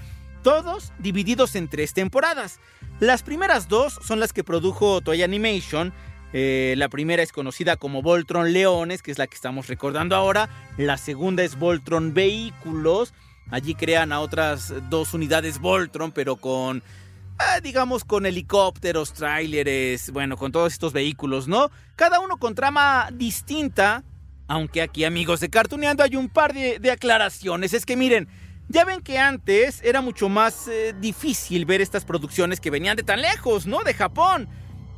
todos 0.47 0.93
divididos 1.01 1.57
en 1.57 1.67
tres 1.67 1.93
temporadas. 1.93 2.61
Las 3.01 3.25
primeras 3.25 3.67
dos 3.67 3.99
son 4.01 4.21
las 4.21 4.33
que 4.33 4.45
produjo 4.45 5.01
Toy 5.01 5.25
Animation. 5.25 5.93
Eh, 6.33 6.75
la 6.77 6.89
primera 6.89 7.21
es 7.25 7.33
conocida 7.33 7.77
como 7.77 8.01
Voltron 8.01 8.53
Leones, 8.53 9.03
que 9.03 9.11
es 9.11 9.19
la 9.19 9.27
que 9.27 9.35
estamos 9.35 9.67
recordando 9.67 10.15
ahora. 10.15 10.49
La 10.77 10.99
segunda 10.99 11.43
es 11.43 11.59
Voltron 11.59 12.15
Vehículos. 12.15 13.13
Allí 13.51 13.75
crean 13.75 14.13
a 14.13 14.21
otras 14.21 14.73
dos 14.89 15.15
unidades 15.15 15.59
Voltron, 15.59 16.13
pero 16.13 16.37
con, 16.37 16.79
eh, 16.79 17.61
digamos, 17.61 18.05
con 18.05 18.25
helicópteros, 18.25 19.15
tráileres, 19.15 20.13
bueno, 20.13 20.37
con 20.37 20.53
todos 20.53 20.73
estos 20.73 20.93
vehículos, 20.93 21.49
¿no? 21.49 21.73
Cada 21.97 22.21
uno 22.21 22.37
con 22.37 22.55
trama 22.55 23.09
distinta. 23.13 24.05
Aunque 24.47 24.81
aquí, 24.81 25.03
amigos 25.03 25.41
de 25.41 25.51
Cartuneando, 25.51 26.05
hay 26.05 26.15
un 26.15 26.29
par 26.29 26.55
de, 26.55 26.79
de 26.79 26.93
aclaraciones. 26.93 27.75
Es 27.75 27.85
que 27.85 27.97
miren, 27.97 28.29
ya 28.69 28.85
ven 28.85 29.01
que 29.01 29.19
antes 29.19 29.81
era 29.83 30.01
mucho 30.01 30.29
más 30.29 30.69
eh, 30.69 30.95
difícil 30.99 31.65
ver 31.65 31.81
estas 31.81 32.05
producciones 32.05 32.61
que 32.61 32.71
venían 32.71 32.97
de 32.97 33.03
tan 33.03 33.21
lejos, 33.21 33.67
¿no? 33.67 33.83
De 33.85 33.95
Japón. 33.95 34.49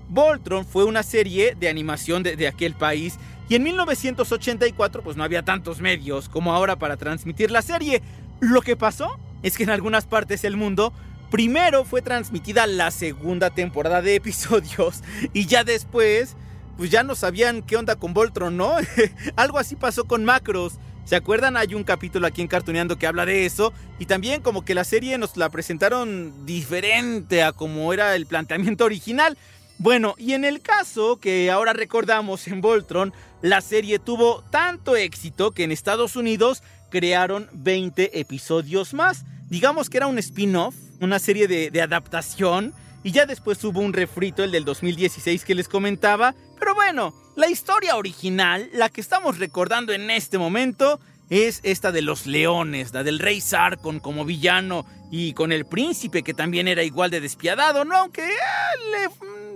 Voltron 0.09 0.65
fue 0.65 0.85
una 0.85 1.03
serie 1.03 1.55
de 1.55 1.69
animación 1.69 2.23
de, 2.23 2.49
aquel 2.49 2.75
país 2.75 3.19
y 3.49 3.57
en 3.57 3.63
1984 3.63 5.03
pues 5.03 5.19
no 5.19 5.25
había 5.25 5.45
tantos 5.45 5.81
medios 5.81 6.31
como 6.31 6.55
ahora 6.55 6.77
para 6.77 6.97
transmitir 6.97 7.51
la 7.51 7.61
serie. 7.61 8.03
Lo 8.41 8.63
que 8.63 8.75
pasó 8.75 9.19
es 9.43 9.57
que 9.57 9.65
en 9.65 9.71
algunas 9.71 10.07
partes 10.07 10.41
del 10.41 10.57
mundo 10.57 10.95
primero 11.31 11.85
fue 11.85 12.01
transmitida 12.01 12.67
la 12.67 12.91
segunda 12.91 13.51
temporada 13.51 14.01
de 14.01 14.15
episodios 14.15 15.03
y 15.35 15.45
ya 15.45 15.63
después 15.63 16.37
pues 16.79 16.91
ya 16.91 17.03
no 17.03 17.15
sabían 17.17 17.63
qué 17.63 17.77
onda 17.77 17.97
con 17.97 18.15
Voltron, 18.15 18.57
¿no? 18.57 18.77
Algo 19.37 19.59
así 19.59 19.75
pasó 19.75 20.05
con 20.05 20.25
Macros. 20.25 20.75
¿Se 21.09 21.17
acuerdan? 21.17 21.57
Hay 21.57 21.75
un 21.75 21.85
capítulo 21.85 22.27
aquí 22.27 22.43
en 22.43 22.49
Cartuneando 22.49 22.99
que 22.99 23.07
habla 23.07 23.25
de 23.25 23.47
eso. 23.47 23.73
Y 23.99 24.05
también 24.05 24.43
como 24.43 24.67
que 24.67 24.75
la 24.75 24.85
serie 24.85 25.17
nos 25.17 25.39
la 25.39 25.49
presentaron 25.49 26.45
diferente 26.45 27.43
a 27.43 27.53
como 27.53 27.95
era 27.95 28.15
el 28.15 28.27
planteamiento 28.27 28.85
original. 28.85 29.39
Bueno, 29.79 30.15
y 30.19 30.35
en 30.35 30.45
el 30.45 30.61
caso 30.61 31.17
que 31.17 31.51
ahora 31.51 31.73
recordamos 31.73 32.47
en 32.47 32.61
Voltron, 32.61 33.15
la 33.41 33.63
serie 33.63 33.99
tuvo 33.99 34.45
tanto 34.51 34.97
éxito 34.97 35.53
que 35.53 35.65
en 35.65 35.73
Estados 35.73 36.15
Unidos 36.15 36.63
crearon 36.91 37.49
20 37.55 38.21
episodios 38.21 38.93
más. 38.93 39.25
Digamos 39.49 39.89
que 39.89 39.97
era 39.97 40.09
un 40.09 40.19
spin-off, 40.19 40.75
una 41.01 41.19
serie 41.19 41.49
de, 41.49 41.71
de 41.71 41.81
adaptación. 41.81 42.75
Y 43.03 43.13
ya 43.13 43.27
después 43.27 43.63
hubo 43.65 43.81
un 43.81 43.93
refrito, 43.93 44.43
el 44.43 44.51
del 44.51 44.65
2016 44.65 45.45
que 45.45 45.55
les 45.55 45.69
comentaba. 45.69 46.35
Pero 46.59 46.75
bueno, 46.75 47.15
la 47.37 47.49
historia 47.49 47.97
original, 47.97 48.69
la 48.73 48.89
que 48.89 49.01
estamos 49.01 49.39
recordando 49.39 49.93
en 49.93 50.11
este 50.11 50.39
momento, 50.39 51.01
es 51.31 51.61
esta 51.63 51.93
de 51.93 52.03
los 52.03 52.27
leones, 52.27 52.93
la 52.93 53.03
del 53.03 53.19
rey 53.19 53.41
Sarkon 53.41 54.01
como 54.01 54.25
villano 54.25 54.87
y 55.11 55.35
con 55.35 55.53
el 55.53 55.67
príncipe 55.67 56.23
que 56.23 56.35
también 56.35 56.69
era 56.69 56.83
igual 56.83 57.11
de 57.11 57.21
despiadado, 57.21 57.85
¿no? 57.85 57.97
Aunque 57.97 58.27
eh, 58.27 59.09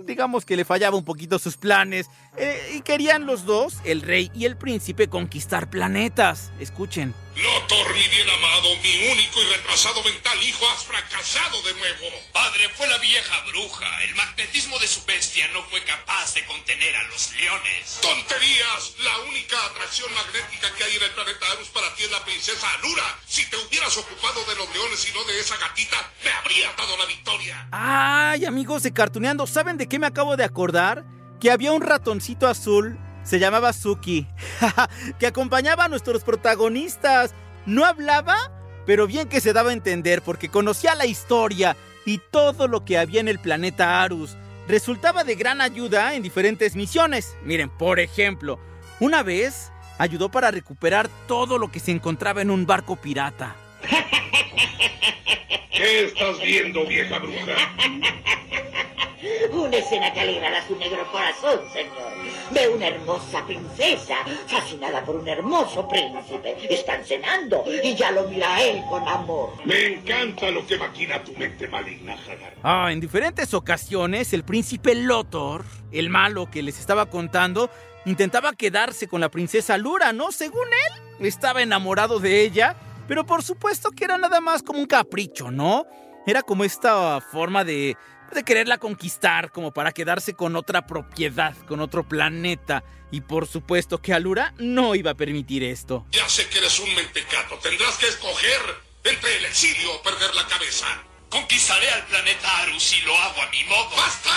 digamos 0.05 0.45
que 0.45 0.55
le 0.55 0.65
fallaba 0.65 0.97
un 0.97 1.05
poquito 1.05 1.39
sus 1.39 1.57
planes 1.57 2.07
eh, 2.37 2.75
y 2.75 2.81
querían 2.81 3.25
los 3.25 3.45
dos, 3.45 3.79
el 3.85 4.01
rey 4.01 4.31
y 4.33 4.45
el 4.45 4.57
príncipe, 4.57 5.07
conquistar 5.07 5.69
planetas. 5.69 6.51
Escuchen. 6.59 7.13
Lothor, 7.35 7.93
mi 7.95 8.07
bien 8.09 8.29
amado, 8.29 8.75
mi 8.83 9.11
único 9.11 9.41
y 9.41 9.45
retrasado 9.45 10.03
mental 10.03 10.37
hijo, 10.43 10.69
has 10.69 10.83
fracasado 10.85 11.61
de 11.63 11.73
nuevo. 11.73 12.05
Padre, 12.31 12.69
fue 12.69 12.87
la 12.87 12.97
vieja 12.99 13.41
bruja. 13.47 14.03
El 14.03 14.13
magnetismo 14.13 14.77
de 14.77 14.87
su 14.87 15.03
bestia 15.05 15.47
no 15.47 15.63
fue 15.63 15.83
capaz 15.83 16.35
de 16.35 16.45
contener 16.45 16.95
a 16.95 17.03
los 17.09 17.33
leones. 17.33 17.99
¡Tonterías! 18.01 18.93
La 18.99 19.17
única 19.29 19.57
atracción 19.65 20.13
magnética 20.13 20.73
que 20.75 20.83
hay 20.83 20.95
en 20.95 21.03
el 21.03 21.11
planeta 21.11 21.51
Arus 21.53 21.69
para 21.69 21.93
ti 21.95 22.03
es 22.03 22.11
la 22.11 22.23
princesa 22.23 22.67
Alura. 22.77 23.17
Si 23.25 23.49
te 23.49 23.57
hubieras 23.57 23.97
ocupado 23.97 24.45
de 24.45 24.55
los 24.55 24.69
leones 24.71 25.09
y 25.09 25.13
no 25.13 25.23
de 25.23 25.39
esa 25.39 25.57
gatita, 25.57 25.97
me 26.23 26.31
habría 26.31 26.71
dado 26.73 26.97
la 26.97 27.05
victoria. 27.05 27.67
Ay, 27.71 28.45
amigos 28.45 28.83
de 28.83 28.93
Cartuneando, 28.93 29.47
¿saben 29.47 29.77
de 29.77 29.87
qué 29.87 29.97
me 29.97 30.05
acabo 30.05 30.37
de 30.37 30.43
acordar? 30.43 31.03
Que 31.41 31.49
había 31.49 31.71
un 31.71 31.81
ratoncito 31.81 32.47
azul 32.47 32.99
se 33.23 33.39
llamaba 33.39 33.73
Suki, 33.73 34.27
que 35.19 35.27
acompañaba 35.27 35.85
a 35.85 35.89
nuestros 35.89 36.23
protagonistas. 36.23 37.33
No 37.65 37.85
hablaba, 37.85 38.51
pero 38.85 39.07
bien 39.07 39.29
que 39.29 39.41
se 39.41 39.53
daba 39.53 39.69
a 39.69 39.73
entender 39.73 40.21
porque 40.21 40.49
conocía 40.49 40.95
la 40.95 41.05
historia 41.05 41.77
y 42.05 42.17
todo 42.17 42.67
lo 42.67 42.83
que 42.83 42.97
había 42.97 43.21
en 43.21 43.27
el 43.27 43.39
planeta 43.39 44.03
Arus. 44.03 44.37
Resultaba 44.67 45.23
de 45.23 45.35
gran 45.35 45.61
ayuda 45.61 46.15
en 46.15 46.23
diferentes 46.23 46.75
misiones. 46.75 47.35
Miren, 47.43 47.69
por 47.69 47.99
ejemplo, 47.99 48.59
una 48.99 49.23
vez 49.23 49.71
ayudó 49.97 50.29
para 50.29 50.51
recuperar 50.51 51.09
todo 51.27 51.57
lo 51.57 51.71
que 51.71 51.79
se 51.79 51.91
encontraba 51.91 52.41
en 52.41 52.51
un 52.51 52.65
barco 52.65 52.95
pirata. 52.95 53.55
¿Qué 55.71 56.05
estás 56.05 56.39
viendo, 56.41 56.85
vieja 56.85 57.19
bruja? 57.19 57.55
Una 59.51 59.77
escena 59.77 60.11
que 60.11 60.19
alegrará 60.19 60.65
su 60.67 60.75
negro 60.75 61.09
corazón, 61.11 61.61
señor. 61.71 62.11
Ve 62.51 62.67
una 62.67 62.87
hermosa 62.87 63.45
princesa, 63.45 64.15
fascinada 64.47 65.03
por 65.05 65.15
un 65.15 65.27
hermoso 65.27 65.87
príncipe. 65.87 66.57
Están 66.69 67.05
cenando 67.05 67.63
y 67.83 67.95
ya 67.95 68.11
lo 68.11 68.27
mira 68.27 68.55
a 68.55 68.61
él 68.61 68.83
con 68.89 69.07
amor. 69.07 69.53
Me 69.65 69.93
encanta 69.93 70.51
lo 70.51 70.65
que 70.67 70.77
maquina 70.77 71.23
tu 71.23 71.31
mente 71.33 71.67
maligna, 71.67 72.13
Hagar. 72.13 72.55
Ah, 72.63 72.91
en 72.91 72.99
diferentes 72.99 73.53
ocasiones 73.53 74.33
el 74.33 74.43
príncipe 74.43 74.95
Lothor, 74.95 75.63
el 75.91 76.09
malo 76.09 76.49
que 76.49 76.61
les 76.61 76.79
estaba 76.79 77.09
contando, 77.09 77.69
intentaba 78.05 78.53
quedarse 78.53 79.07
con 79.07 79.21
la 79.21 79.29
princesa 79.29 79.77
Lura, 79.77 80.11
¿no? 80.11 80.31
Según 80.31 80.67
él, 80.67 81.25
estaba 81.25 81.61
enamorado 81.61 82.19
de 82.19 82.41
ella, 82.41 82.75
pero 83.07 83.25
por 83.25 83.43
supuesto 83.43 83.91
que 83.91 84.05
era 84.05 84.17
nada 84.17 84.41
más 84.41 84.63
como 84.63 84.79
un 84.79 84.85
capricho, 84.85 85.51
¿no? 85.51 85.85
Era 86.25 86.41
como 86.41 86.63
esta 86.63 87.19
forma 87.19 87.65
de, 87.65 87.97
de 88.33 88.43
quererla 88.43 88.77
conquistar, 88.77 89.51
como 89.51 89.71
para 89.71 89.91
quedarse 89.91 90.33
con 90.33 90.55
otra 90.55 90.85
propiedad, 90.85 91.55
con 91.67 91.79
otro 91.79 92.07
planeta. 92.07 92.83
Y 93.11 93.21
por 93.21 93.47
supuesto 93.47 94.01
que 94.01 94.13
Alura 94.13 94.53
no 94.57 94.95
iba 94.95 95.11
a 95.11 95.15
permitir 95.15 95.63
esto. 95.63 96.05
Ya 96.11 96.27
sé 96.27 96.47
que 96.49 96.57
eres 96.57 96.79
un 96.79 96.93
mentecato. 96.95 97.57
Tendrás 97.59 97.97
que 97.97 98.07
escoger 98.07 98.61
entre 99.03 99.37
el 99.37 99.45
exilio 99.45 99.93
o 99.93 100.01
perder 100.01 100.33
la 100.33 100.47
cabeza. 100.47 100.87
Conquistaré 101.29 101.89
al 101.89 102.05
planeta 102.05 102.57
Arus 102.59 102.93
y 102.93 103.01
lo 103.01 103.15
hago 103.17 103.41
a 103.41 103.49
mi 103.49 103.63
modo. 103.65 103.89
¡Basta! 103.95 104.31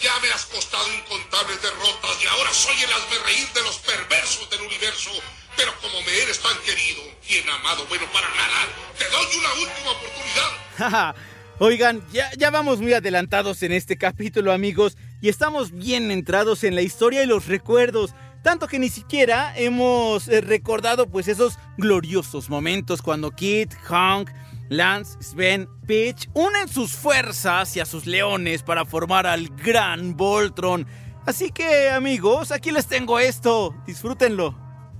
Ya 0.00 0.12
me 0.20 0.28
has 0.28 0.44
costado 0.46 0.92
incontables 0.92 1.60
derrotas 1.62 2.22
y 2.22 2.26
ahora 2.26 2.52
soy 2.52 2.76
el 2.82 3.24
reír 3.24 3.48
de 3.54 3.62
los 3.62 3.78
perversos 3.78 4.48
del 4.50 4.60
universo. 4.60 5.10
Pero 5.56 5.72
como 5.80 6.02
me 6.02 6.12
eres 6.22 6.38
tan 6.40 6.56
querido, 6.58 7.02
bien 7.26 7.48
amado, 7.48 7.86
bueno 7.86 8.06
para 8.12 8.28
nada, 8.28 8.68
te 8.98 9.08
doy 9.08 9.36
una 9.38 9.52
última 9.54 9.90
oportunidad. 9.90 11.16
Oigan, 11.58 12.02
ya, 12.12 12.50
vamos 12.50 12.82
muy 12.82 12.92
adelantados 12.92 13.62
en 13.62 13.72
este 13.72 13.96
capítulo, 13.96 14.52
amigos, 14.52 14.98
y 15.22 15.30
estamos 15.30 15.72
bien 15.72 16.10
entrados 16.10 16.64
en 16.64 16.74
la 16.74 16.82
historia 16.82 17.22
y 17.22 17.26
los 17.26 17.46
recuerdos. 17.46 18.14
Tanto 18.42 18.68
que 18.68 18.78
ni 18.78 18.90
siquiera 18.90 19.54
hemos 19.56 20.28
eh, 20.28 20.42
recordado 20.42 21.08
pues 21.08 21.28
esos 21.28 21.58
gloriosos 21.78 22.50
momentos 22.50 23.00
cuando 23.00 23.30
Kit, 23.30 23.72
Hank, 23.84 24.30
Lance, 24.68 25.16
Sven, 25.22 25.66
Peach 25.86 26.28
unen 26.34 26.68
sus 26.68 26.92
fuerzas 26.92 27.74
y 27.74 27.80
a 27.80 27.86
sus 27.86 28.04
leones 28.04 28.62
para 28.62 28.84
formar 28.84 29.26
al 29.26 29.48
gran 29.48 30.14
Voltron. 30.14 30.86
Así 31.24 31.50
que 31.52 31.88
amigos, 31.88 32.52
aquí 32.52 32.70
les 32.70 32.86
tengo 32.86 33.18
esto. 33.18 33.74
Disfrútenlo. 33.86 34.54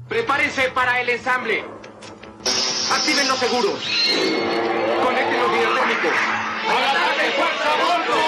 Prepárense 0.08 0.70
para 0.70 1.02
el 1.02 1.10
ensamble. 1.10 1.64
Activen 2.90 3.28
los 3.28 3.38
seguros. 3.38 3.84
Conecten 5.04 5.38
los 5.40 5.52
videotécnicos. 6.06 6.46
¡Al 6.66 7.32
fuerza 7.32 7.70
Voltron! 7.76 8.26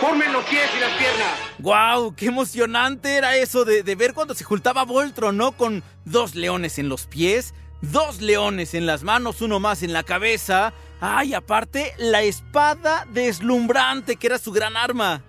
¡Formen 0.00 0.32
los 0.32 0.44
pies 0.44 0.70
y 0.76 0.80
las 0.80 0.90
piernas! 0.92 1.38
¡Guau! 1.58 2.14
¡Qué 2.14 2.26
emocionante 2.26 3.16
era 3.16 3.36
eso 3.36 3.64
de, 3.64 3.82
ver 3.94 4.14
cuando 4.14 4.34
se 4.34 4.44
juntaba 4.44 4.84
Voltron, 4.84 5.36
¿no? 5.36 5.52
Con 5.52 5.82
dos 6.04 6.34
leones 6.34 6.78
en 6.78 6.88
los 6.88 7.06
pies, 7.06 7.54
dos 7.80 8.20
leones 8.20 8.74
en 8.74 8.86
las 8.86 9.04
manos, 9.04 9.40
uno 9.42 9.60
más 9.60 9.82
en 9.82 9.92
la 9.92 10.02
cabeza. 10.02 10.72
¡Ay, 11.00 11.34
aparte, 11.34 11.94
la 11.98 12.22
espada 12.22 13.06
deslumbrante 13.10 14.16
que 14.16 14.26
era 14.28 14.38
su 14.38 14.52
gran 14.52 14.76
arma! 14.76 15.22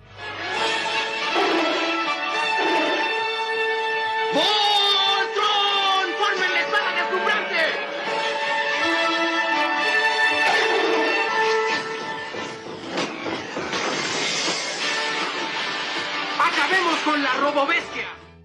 Con 17.04 17.22
la 17.22 17.34
robobestia. 17.34 18.04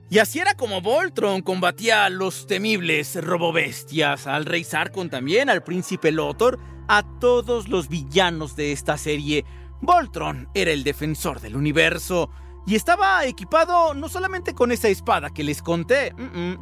Y 0.09 0.19
así 0.19 0.39
era 0.39 0.55
como 0.55 0.81
Voltron 0.81 1.41
combatía 1.41 2.05
a 2.05 2.09
los 2.09 2.47
temibles 2.47 3.15
robobestias, 3.23 4.27
al 4.27 4.45
rey 4.45 4.63
Sarkon 4.63 5.09
también, 5.09 5.49
al 5.49 5.63
príncipe 5.63 6.11
Lothor, 6.11 6.59
a 6.87 7.03
todos 7.19 7.69
los 7.69 7.89
villanos 7.89 8.55
de 8.55 8.71
esta 8.71 8.97
serie. 8.97 9.45
Voltron 9.81 10.49
era 10.53 10.71
el 10.71 10.83
defensor 10.83 11.39
del 11.39 11.55
universo 11.55 12.29
y 12.69 12.75
estaba 12.75 13.25
equipado 13.25 13.95
no 13.95 14.09
solamente 14.09 14.53
con 14.53 14.71
esa 14.71 14.89
espada 14.89 15.31
que 15.31 15.43
les 15.43 15.63
conté, 15.63 16.13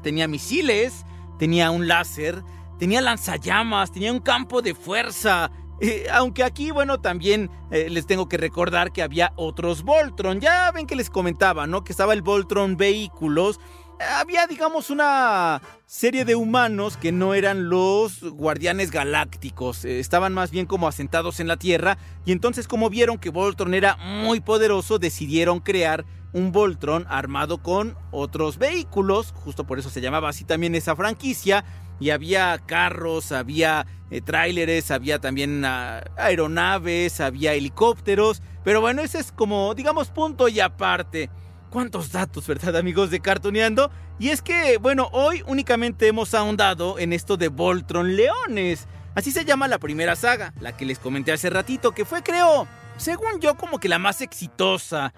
tenía 0.04 0.26
misiles, 0.30 1.05
tenía 1.38 1.70
un 1.70 1.90
láser, 1.90 2.46
tenía 2.79 3.01
lanzallamas, 3.01 3.92
tenía 3.92 4.14
un 4.14 4.22
campo 4.22 4.62
de 4.62 4.74
fuerza, 4.74 5.51
eh, 5.81 6.08
aunque 6.12 6.46
aquí, 6.46 6.72
bueno, 6.72 7.01
también 7.01 7.51
eh, 7.72 7.90
les 7.90 8.08
tengo 8.08 8.29
que 8.29 8.38
recordar 8.38 8.94
que 8.94 9.03
había 9.03 9.34
otros 9.36 9.84
Voltron. 9.84 10.40
Ya 10.40 10.72
ven 10.72 10.88
que 10.88 10.96
les 10.96 11.10
comentaba, 11.10 11.68
¿no? 11.68 11.84
Que 11.84 11.92
estaba 11.92 12.14
el 12.14 12.22
Voltron 12.22 12.77
Vehículos. 12.77 13.60
Había, 14.00 14.48
digamos, 14.48 14.90
una 14.90 15.62
serie 15.86 16.25
de 16.25 16.36
humanos 16.36 16.98
que 16.98 17.12
no 17.12 17.33
eran 17.33 17.70
los 17.70 18.22
guardianes 18.24 18.92
galácticos. 18.92 19.86
Eh, 19.86 20.00
estaban 20.00 20.33
más 20.33 20.51
bien 20.51 20.66
como 20.66 20.88
asentados 20.88 21.40
en 21.40 21.48
la 21.48 21.57
Tierra. 21.57 21.98
Y 22.25 22.31
entonces, 22.31 22.68
como 22.68 22.90
vieron 22.90 23.18
que 23.18 23.29
Voltron 23.29 23.74
era 23.74 23.98
muy 23.98 24.40
poderoso, 24.40 25.00
decidieron 25.00 25.60
crear 25.60 26.05
un 26.33 26.51
Voltron 26.51 27.05
armado 27.10 27.62
con 27.64 27.98
otros 28.12 28.57
vehículos. 28.57 29.33
Justo 29.33 29.66
por 29.66 29.79
eso 29.79 29.90
se 29.90 30.01
llamaba 30.01 30.29
así 30.29 30.44
también 30.44 30.75
esa 30.75 30.96
franquicia 30.96 31.64
y 32.00 32.12
había 32.12 32.60
carros, 32.66 33.31
había 33.31 33.88
eh, 34.12 34.22
tráileres, 34.22 34.92
había 34.92 35.20
también 35.20 35.64
ah, 35.66 36.03
aeronaves, 36.18 37.20
había 37.22 37.53
helicópteros, 37.53 38.42
pero 38.64 38.81
bueno, 38.81 39.01
ese 39.01 39.20
es 39.20 39.31
como, 39.31 39.74
digamos, 39.74 40.10
punto 40.10 40.48
y 40.48 40.60
aparte. 40.60 41.29
¿Cuántos 41.70 42.14
datos, 42.14 42.48
verdad, 42.48 42.77
amigos 42.77 43.12
de 43.12 43.20
Cartoneando? 43.20 43.92
Y 44.20 44.30
es 44.30 44.42
que, 44.42 44.77
bueno, 44.77 45.10
hoy 45.12 45.44
únicamente 45.46 46.08
hemos 46.08 46.34
ahondado 46.34 46.98
en 46.98 47.12
esto 47.12 47.36
de 47.36 47.50
Voltron 47.50 48.16
Leones. 48.16 48.88
Así 49.16 49.32
se 49.32 49.44
llama 49.44 49.68
la 49.68 49.77
primera 49.77 50.16
saga, 50.16 50.53
la 50.62 50.77
que 50.77 50.86
les 50.86 50.98
comenté 50.98 51.34
hace 51.34 51.50
ratito, 51.50 51.92
que 51.92 52.06
fue, 52.06 52.24
creo, 52.24 52.68
según 52.96 53.42
yo, 53.42 53.56
como 53.58 53.80
que 53.80 53.90
la 53.90 54.00
más 54.00 54.22
exitosa. 54.22 55.14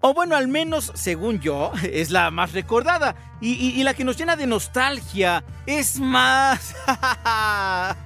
O 0.00 0.12
bueno, 0.12 0.36
al 0.36 0.48
menos, 0.48 0.92
según 0.94 1.40
yo, 1.40 1.72
es 1.82 2.10
la 2.10 2.30
más 2.30 2.52
recordada 2.52 3.14
y, 3.40 3.82
la 3.82 3.94
que 3.94 4.04
nos 4.04 4.18
llena 4.18 4.36
de 4.36 4.46
nostalgia. 4.46 5.42
Es 5.66 5.98
más... 5.98 6.76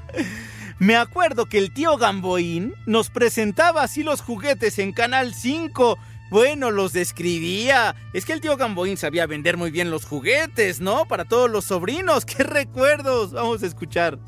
Me 0.78 0.94
acuerdo 0.94 1.46
que 1.46 1.58
el 1.58 1.74
tío 1.74 1.96
Gamboín 1.96 2.72
nos 2.86 3.10
presentaba 3.10 3.82
así 3.82 4.04
los 4.04 4.20
juguetes 4.20 4.78
en 4.78 4.92
Canal 4.92 5.34
5 5.34 5.98
bueno, 6.30 6.70
los 6.70 6.92
describía. 6.92 7.94
Es 8.12 8.24
que 8.24 8.32
el 8.32 8.40
tío 8.40 8.56
Gamboín 8.56 8.96
sabía 8.96 9.26
vender 9.26 9.56
muy 9.56 9.70
bien 9.70 9.90
los 9.90 10.04
juguetes, 10.04 10.80
¿no? 10.80 11.06
Para 11.06 11.24
todos 11.24 11.50
los 11.50 11.64
sobrinos. 11.66 12.24
¡Qué 12.26 12.42
recuerdos! 12.42 13.32
Vamos 13.32 13.62
a 13.62 13.66
escuchar. 13.66 14.18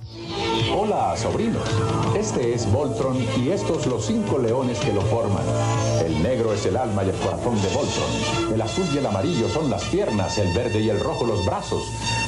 Hola, 0.75 1.17
sobrinos. 1.17 1.69
Este 2.17 2.55
es 2.55 2.71
Voltron 2.71 3.17
y 3.39 3.51
estos 3.51 3.87
los 3.87 4.07
cinco 4.07 4.39
leones 4.39 4.79
que 4.79 4.93
lo 4.93 5.03
forman. 5.03 5.45
El 6.05 6.23
negro 6.23 6.53
es 6.53 6.65
el 6.67 6.77
alma 6.77 7.05
y 7.05 7.11
el 7.11 7.17
corazón 7.17 7.61
de 7.61 7.69
Voltron. 7.69 8.55
El 8.55 8.61
azul 8.63 8.87
y 8.93 8.99
el 8.99 9.07
amarillo 9.07 9.49
son 9.49 9.71
las 9.71 9.85
piernas, 9.85 10.39
el 10.39 10.53
verde 10.55 10.81
y 10.81 10.91
el 10.91 11.01
rojo 11.01 11.27
los 11.27 11.45
brazos. 11.45 11.83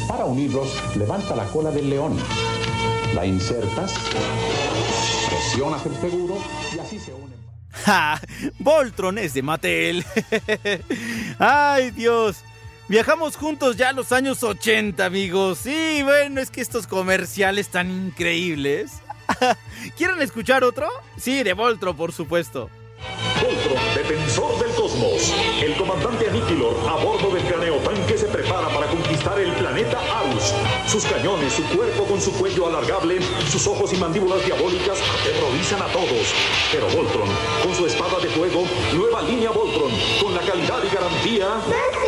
Para 0.08 0.24
unirlos, 0.24 0.74
levanta 0.96 1.34
la 1.36 1.44
cola 1.46 1.70
del 1.70 1.88
león. 1.88 2.16
La 3.14 3.26
insertas, 3.26 3.92
presionas 5.28 5.84
el 5.84 5.94
seguro 5.96 6.38
¡Ja! 7.72 8.20
Voltron 8.58 9.18
es 9.18 9.34
de 9.34 9.42
Mattel. 9.42 10.04
¡Ay, 11.38 11.90
Dios! 11.90 12.44
Viajamos 12.88 13.36
juntos 13.36 13.76
ya 13.76 13.88
a 13.88 13.92
los 13.92 14.12
años 14.12 14.42
80, 14.42 15.04
amigos. 15.04 15.60
Sí, 15.62 16.02
bueno, 16.02 16.40
es 16.40 16.50
que 16.50 16.60
estos 16.60 16.86
comerciales 16.86 17.68
tan 17.68 17.90
increíbles. 17.90 19.00
¿Quieren 19.96 20.20
escuchar 20.20 20.62
otro? 20.64 20.88
Sí, 21.16 21.42
de 21.42 21.54
Voltron, 21.54 21.96
por 21.96 22.12
supuesto. 22.12 22.68
Voltron, 23.40 23.94
defensor 23.94 24.58
del 24.58 24.74
cosmos. 24.74 25.34
El 25.62 25.74
comandante 25.76 26.28
Aniquilor, 26.28 26.76
a 26.88 27.02
bordo 27.02 27.30
del 27.34 27.42
craneo 27.44 27.76
tanque, 27.76 28.18
se 28.18 28.26
prepara 28.26 28.68
para 28.68 28.86
conquistar 28.88 29.38
el 29.40 29.52
planeta 29.52 29.98
Arus. 29.98 30.21
Sus 30.92 31.06
cañones, 31.06 31.54
su 31.54 31.64
cuerpo 31.74 32.04
con 32.04 32.20
su 32.20 32.30
cuello 32.32 32.66
alargable, 32.66 33.18
sus 33.50 33.66
ojos 33.66 33.94
y 33.94 33.96
mandíbulas 33.96 34.44
diabólicas 34.44 34.98
aterrorizan 35.00 35.80
a 35.80 35.86
todos. 35.86 36.34
Pero 36.70 36.86
Voltron, 36.88 37.30
con 37.64 37.74
su 37.74 37.86
espada 37.86 38.18
de 38.20 38.28
fuego, 38.28 38.64
nueva 38.92 39.22
línea 39.22 39.50
Voltron, 39.52 39.90
con 40.22 40.34
la 40.34 40.42
calidad 40.42 40.84
y 40.84 40.94
garantía. 40.94 42.01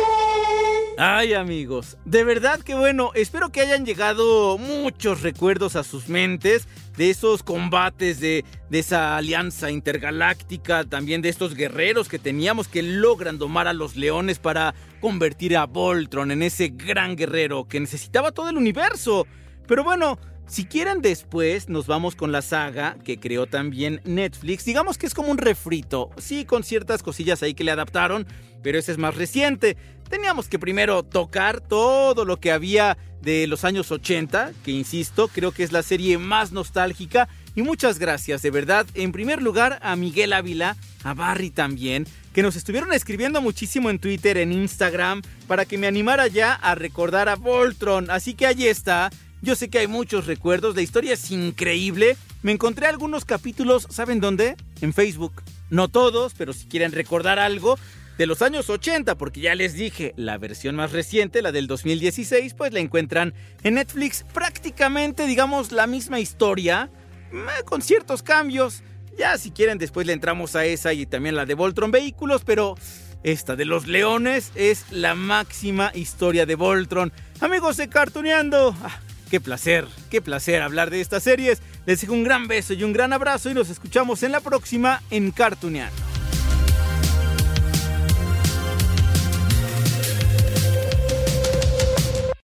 Ay 0.97 1.33
amigos, 1.33 1.97
de 2.05 2.23
verdad 2.23 2.61
que 2.61 2.73
bueno, 2.73 3.11
espero 3.15 3.51
que 3.51 3.59
hayan 3.59 3.85
llegado 3.85 4.57
muchos 4.57 5.21
recuerdos 5.21 5.75
a 5.75 5.83
sus 5.83 6.07
mentes 6.07 6.69
de 6.95 7.09
esos 7.09 7.43
combates, 7.43 8.21
de, 8.21 8.45
de, 8.69 8.79
esa 8.79 9.17
alianza 9.17 9.71
intergaláctica, 9.71 10.85
también 10.85 11.21
de 11.21 11.27
estos 11.27 11.53
guerreros 11.53 12.07
que 12.07 12.17
teníamos 12.17 12.69
que 12.69 12.81
logran 12.81 13.37
domar 13.37 13.67
a 13.67 13.73
los 13.73 13.97
leones 13.97 14.39
para 14.39 14.73
convertir 15.01 15.57
a 15.57 15.65
Voltron 15.65 16.31
en 16.31 16.41
ese 16.41 16.69
gran 16.69 17.17
guerrero 17.17 17.67
que 17.67 17.81
necesitaba 17.81 18.31
todo 18.31 18.49
el 18.49 18.55
universo. 18.55 19.27
Pero 19.67 19.83
bueno, 19.83 20.17
si 20.47 20.65
quieren 20.65 21.01
después 21.01 21.69
nos 21.69 21.87
vamos 21.87 22.15
con 22.15 22.31
la 22.31 22.43
saga 22.43 22.97
que 23.03 23.19
creó 23.19 23.47
también 23.47 23.99
Netflix. 24.05 24.63
Digamos 24.63 24.97
que 24.97 25.07
es 25.07 25.15
como 25.15 25.31
un 25.31 25.39
refrito, 25.39 26.11
sí, 26.17 26.45
con 26.45 26.63
ciertas 26.63 27.01
cosillas 27.01 27.41
ahí 27.41 27.55
que 27.55 27.63
le 27.63 27.71
adaptaron, 27.71 28.27
pero 28.61 28.77
ese 28.77 28.91
es 28.91 28.99
más 28.99 29.15
reciente. 29.15 29.75
Teníamos 30.15 30.47
que 30.47 30.59
primero 30.59 31.03
tocar 31.03 31.59
todo 31.59 32.23
lo 32.23 32.37
que 32.37 32.53
había 32.53 32.97
de 33.21 33.47
los 33.47 33.65
años 33.65 33.91
80, 33.91 34.53
que 34.63 34.71
insisto, 34.71 35.27
creo 35.27 35.51
que 35.51 35.63
es 35.63 35.73
la 35.73 35.83
serie 35.83 36.17
más 36.17 36.53
nostálgica. 36.53 37.27
Y 37.53 37.63
muchas 37.63 37.99
gracias, 37.99 38.41
de 38.41 38.49
verdad, 38.49 38.87
en 38.93 39.11
primer 39.11 39.41
lugar 39.41 39.77
a 39.81 39.97
Miguel 39.97 40.31
Ávila, 40.31 40.77
a 41.03 41.13
Barry 41.13 41.49
también, 41.49 42.07
que 42.33 42.43
nos 42.43 42.55
estuvieron 42.55 42.93
escribiendo 42.93 43.41
muchísimo 43.41 43.89
en 43.89 43.99
Twitter, 43.99 44.37
en 44.37 44.53
Instagram, 44.53 45.21
para 45.47 45.65
que 45.65 45.77
me 45.77 45.85
animara 45.85 46.27
ya 46.27 46.53
a 46.53 46.75
recordar 46.75 47.27
a 47.27 47.35
Voltron. 47.35 48.09
Así 48.09 48.35
que 48.35 48.45
ahí 48.45 48.67
está. 48.67 49.09
Yo 49.41 49.57
sé 49.57 49.69
que 49.69 49.79
hay 49.79 49.87
muchos 49.87 50.27
recuerdos, 50.27 50.77
la 50.77 50.81
historia 50.81 51.15
es 51.15 51.29
increíble. 51.29 52.15
Me 52.41 52.53
encontré 52.53 52.87
algunos 52.87 53.25
capítulos, 53.25 53.85
¿saben 53.89 54.21
dónde? 54.21 54.55
En 54.79 54.93
Facebook. 54.93 55.43
No 55.69 55.89
todos, 55.89 56.35
pero 56.37 56.53
si 56.53 56.67
quieren 56.67 56.93
recordar 56.93 57.37
algo, 57.37 57.77
de 58.17 58.25
los 58.25 58.41
años 58.41 58.69
80, 58.69 59.15
porque 59.15 59.41
ya 59.41 59.55
les 59.55 59.73
dije, 59.73 60.13
la 60.15 60.37
versión 60.37 60.75
más 60.75 60.91
reciente, 60.91 61.41
la 61.41 61.51
del 61.51 61.67
2016, 61.67 62.53
pues 62.53 62.73
la 62.73 62.79
encuentran 62.79 63.33
en 63.63 63.75
Netflix 63.75 64.25
prácticamente, 64.33 65.27
digamos, 65.27 65.71
la 65.71 65.87
misma 65.87 66.19
historia, 66.19 66.89
eh, 67.31 67.63
con 67.65 67.81
ciertos 67.81 68.23
cambios. 68.23 68.83
Ya 69.17 69.37
si 69.37 69.51
quieren 69.51 69.77
después 69.77 70.07
le 70.07 70.13
entramos 70.13 70.55
a 70.55 70.65
esa 70.65 70.93
y 70.93 71.05
también 71.05 71.35
la 71.35 71.45
de 71.45 71.53
Voltron 71.53 71.91
Vehículos, 71.91 72.43
pero 72.45 72.75
esta 73.23 73.55
de 73.55 73.65
los 73.65 73.87
leones 73.87 74.51
es 74.55 74.85
la 74.91 75.15
máxima 75.15 75.91
historia 75.93 76.45
de 76.45 76.55
Voltron. 76.55 77.11
Amigos 77.39 77.77
de 77.77 77.89
Cartuneando, 77.89 78.75
ah, 78.83 78.99
qué 79.29 79.39
placer, 79.39 79.87
qué 80.09 80.21
placer 80.21 80.61
hablar 80.61 80.89
de 80.89 81.01
estas 81.01 81.23
series. 81.23 81.61
Les 81.85 82.01
dejo 82.01 82.13
un 82.13 82.23
gran 82.23 82.47
beso 82.47 82.73
y 82.73 82.83
un 82.83 82.93
gran 82.93 83.13
abrazo 83.13 83.49
y 83.49 83.53
nos 83.53 83.69
escuchamos 83.69 84.23
en 84.23 84.31
la 84.31 84.41
próxima 84.41 85.01
en 85.09 85.31
Cartuneando. 85.31 86.14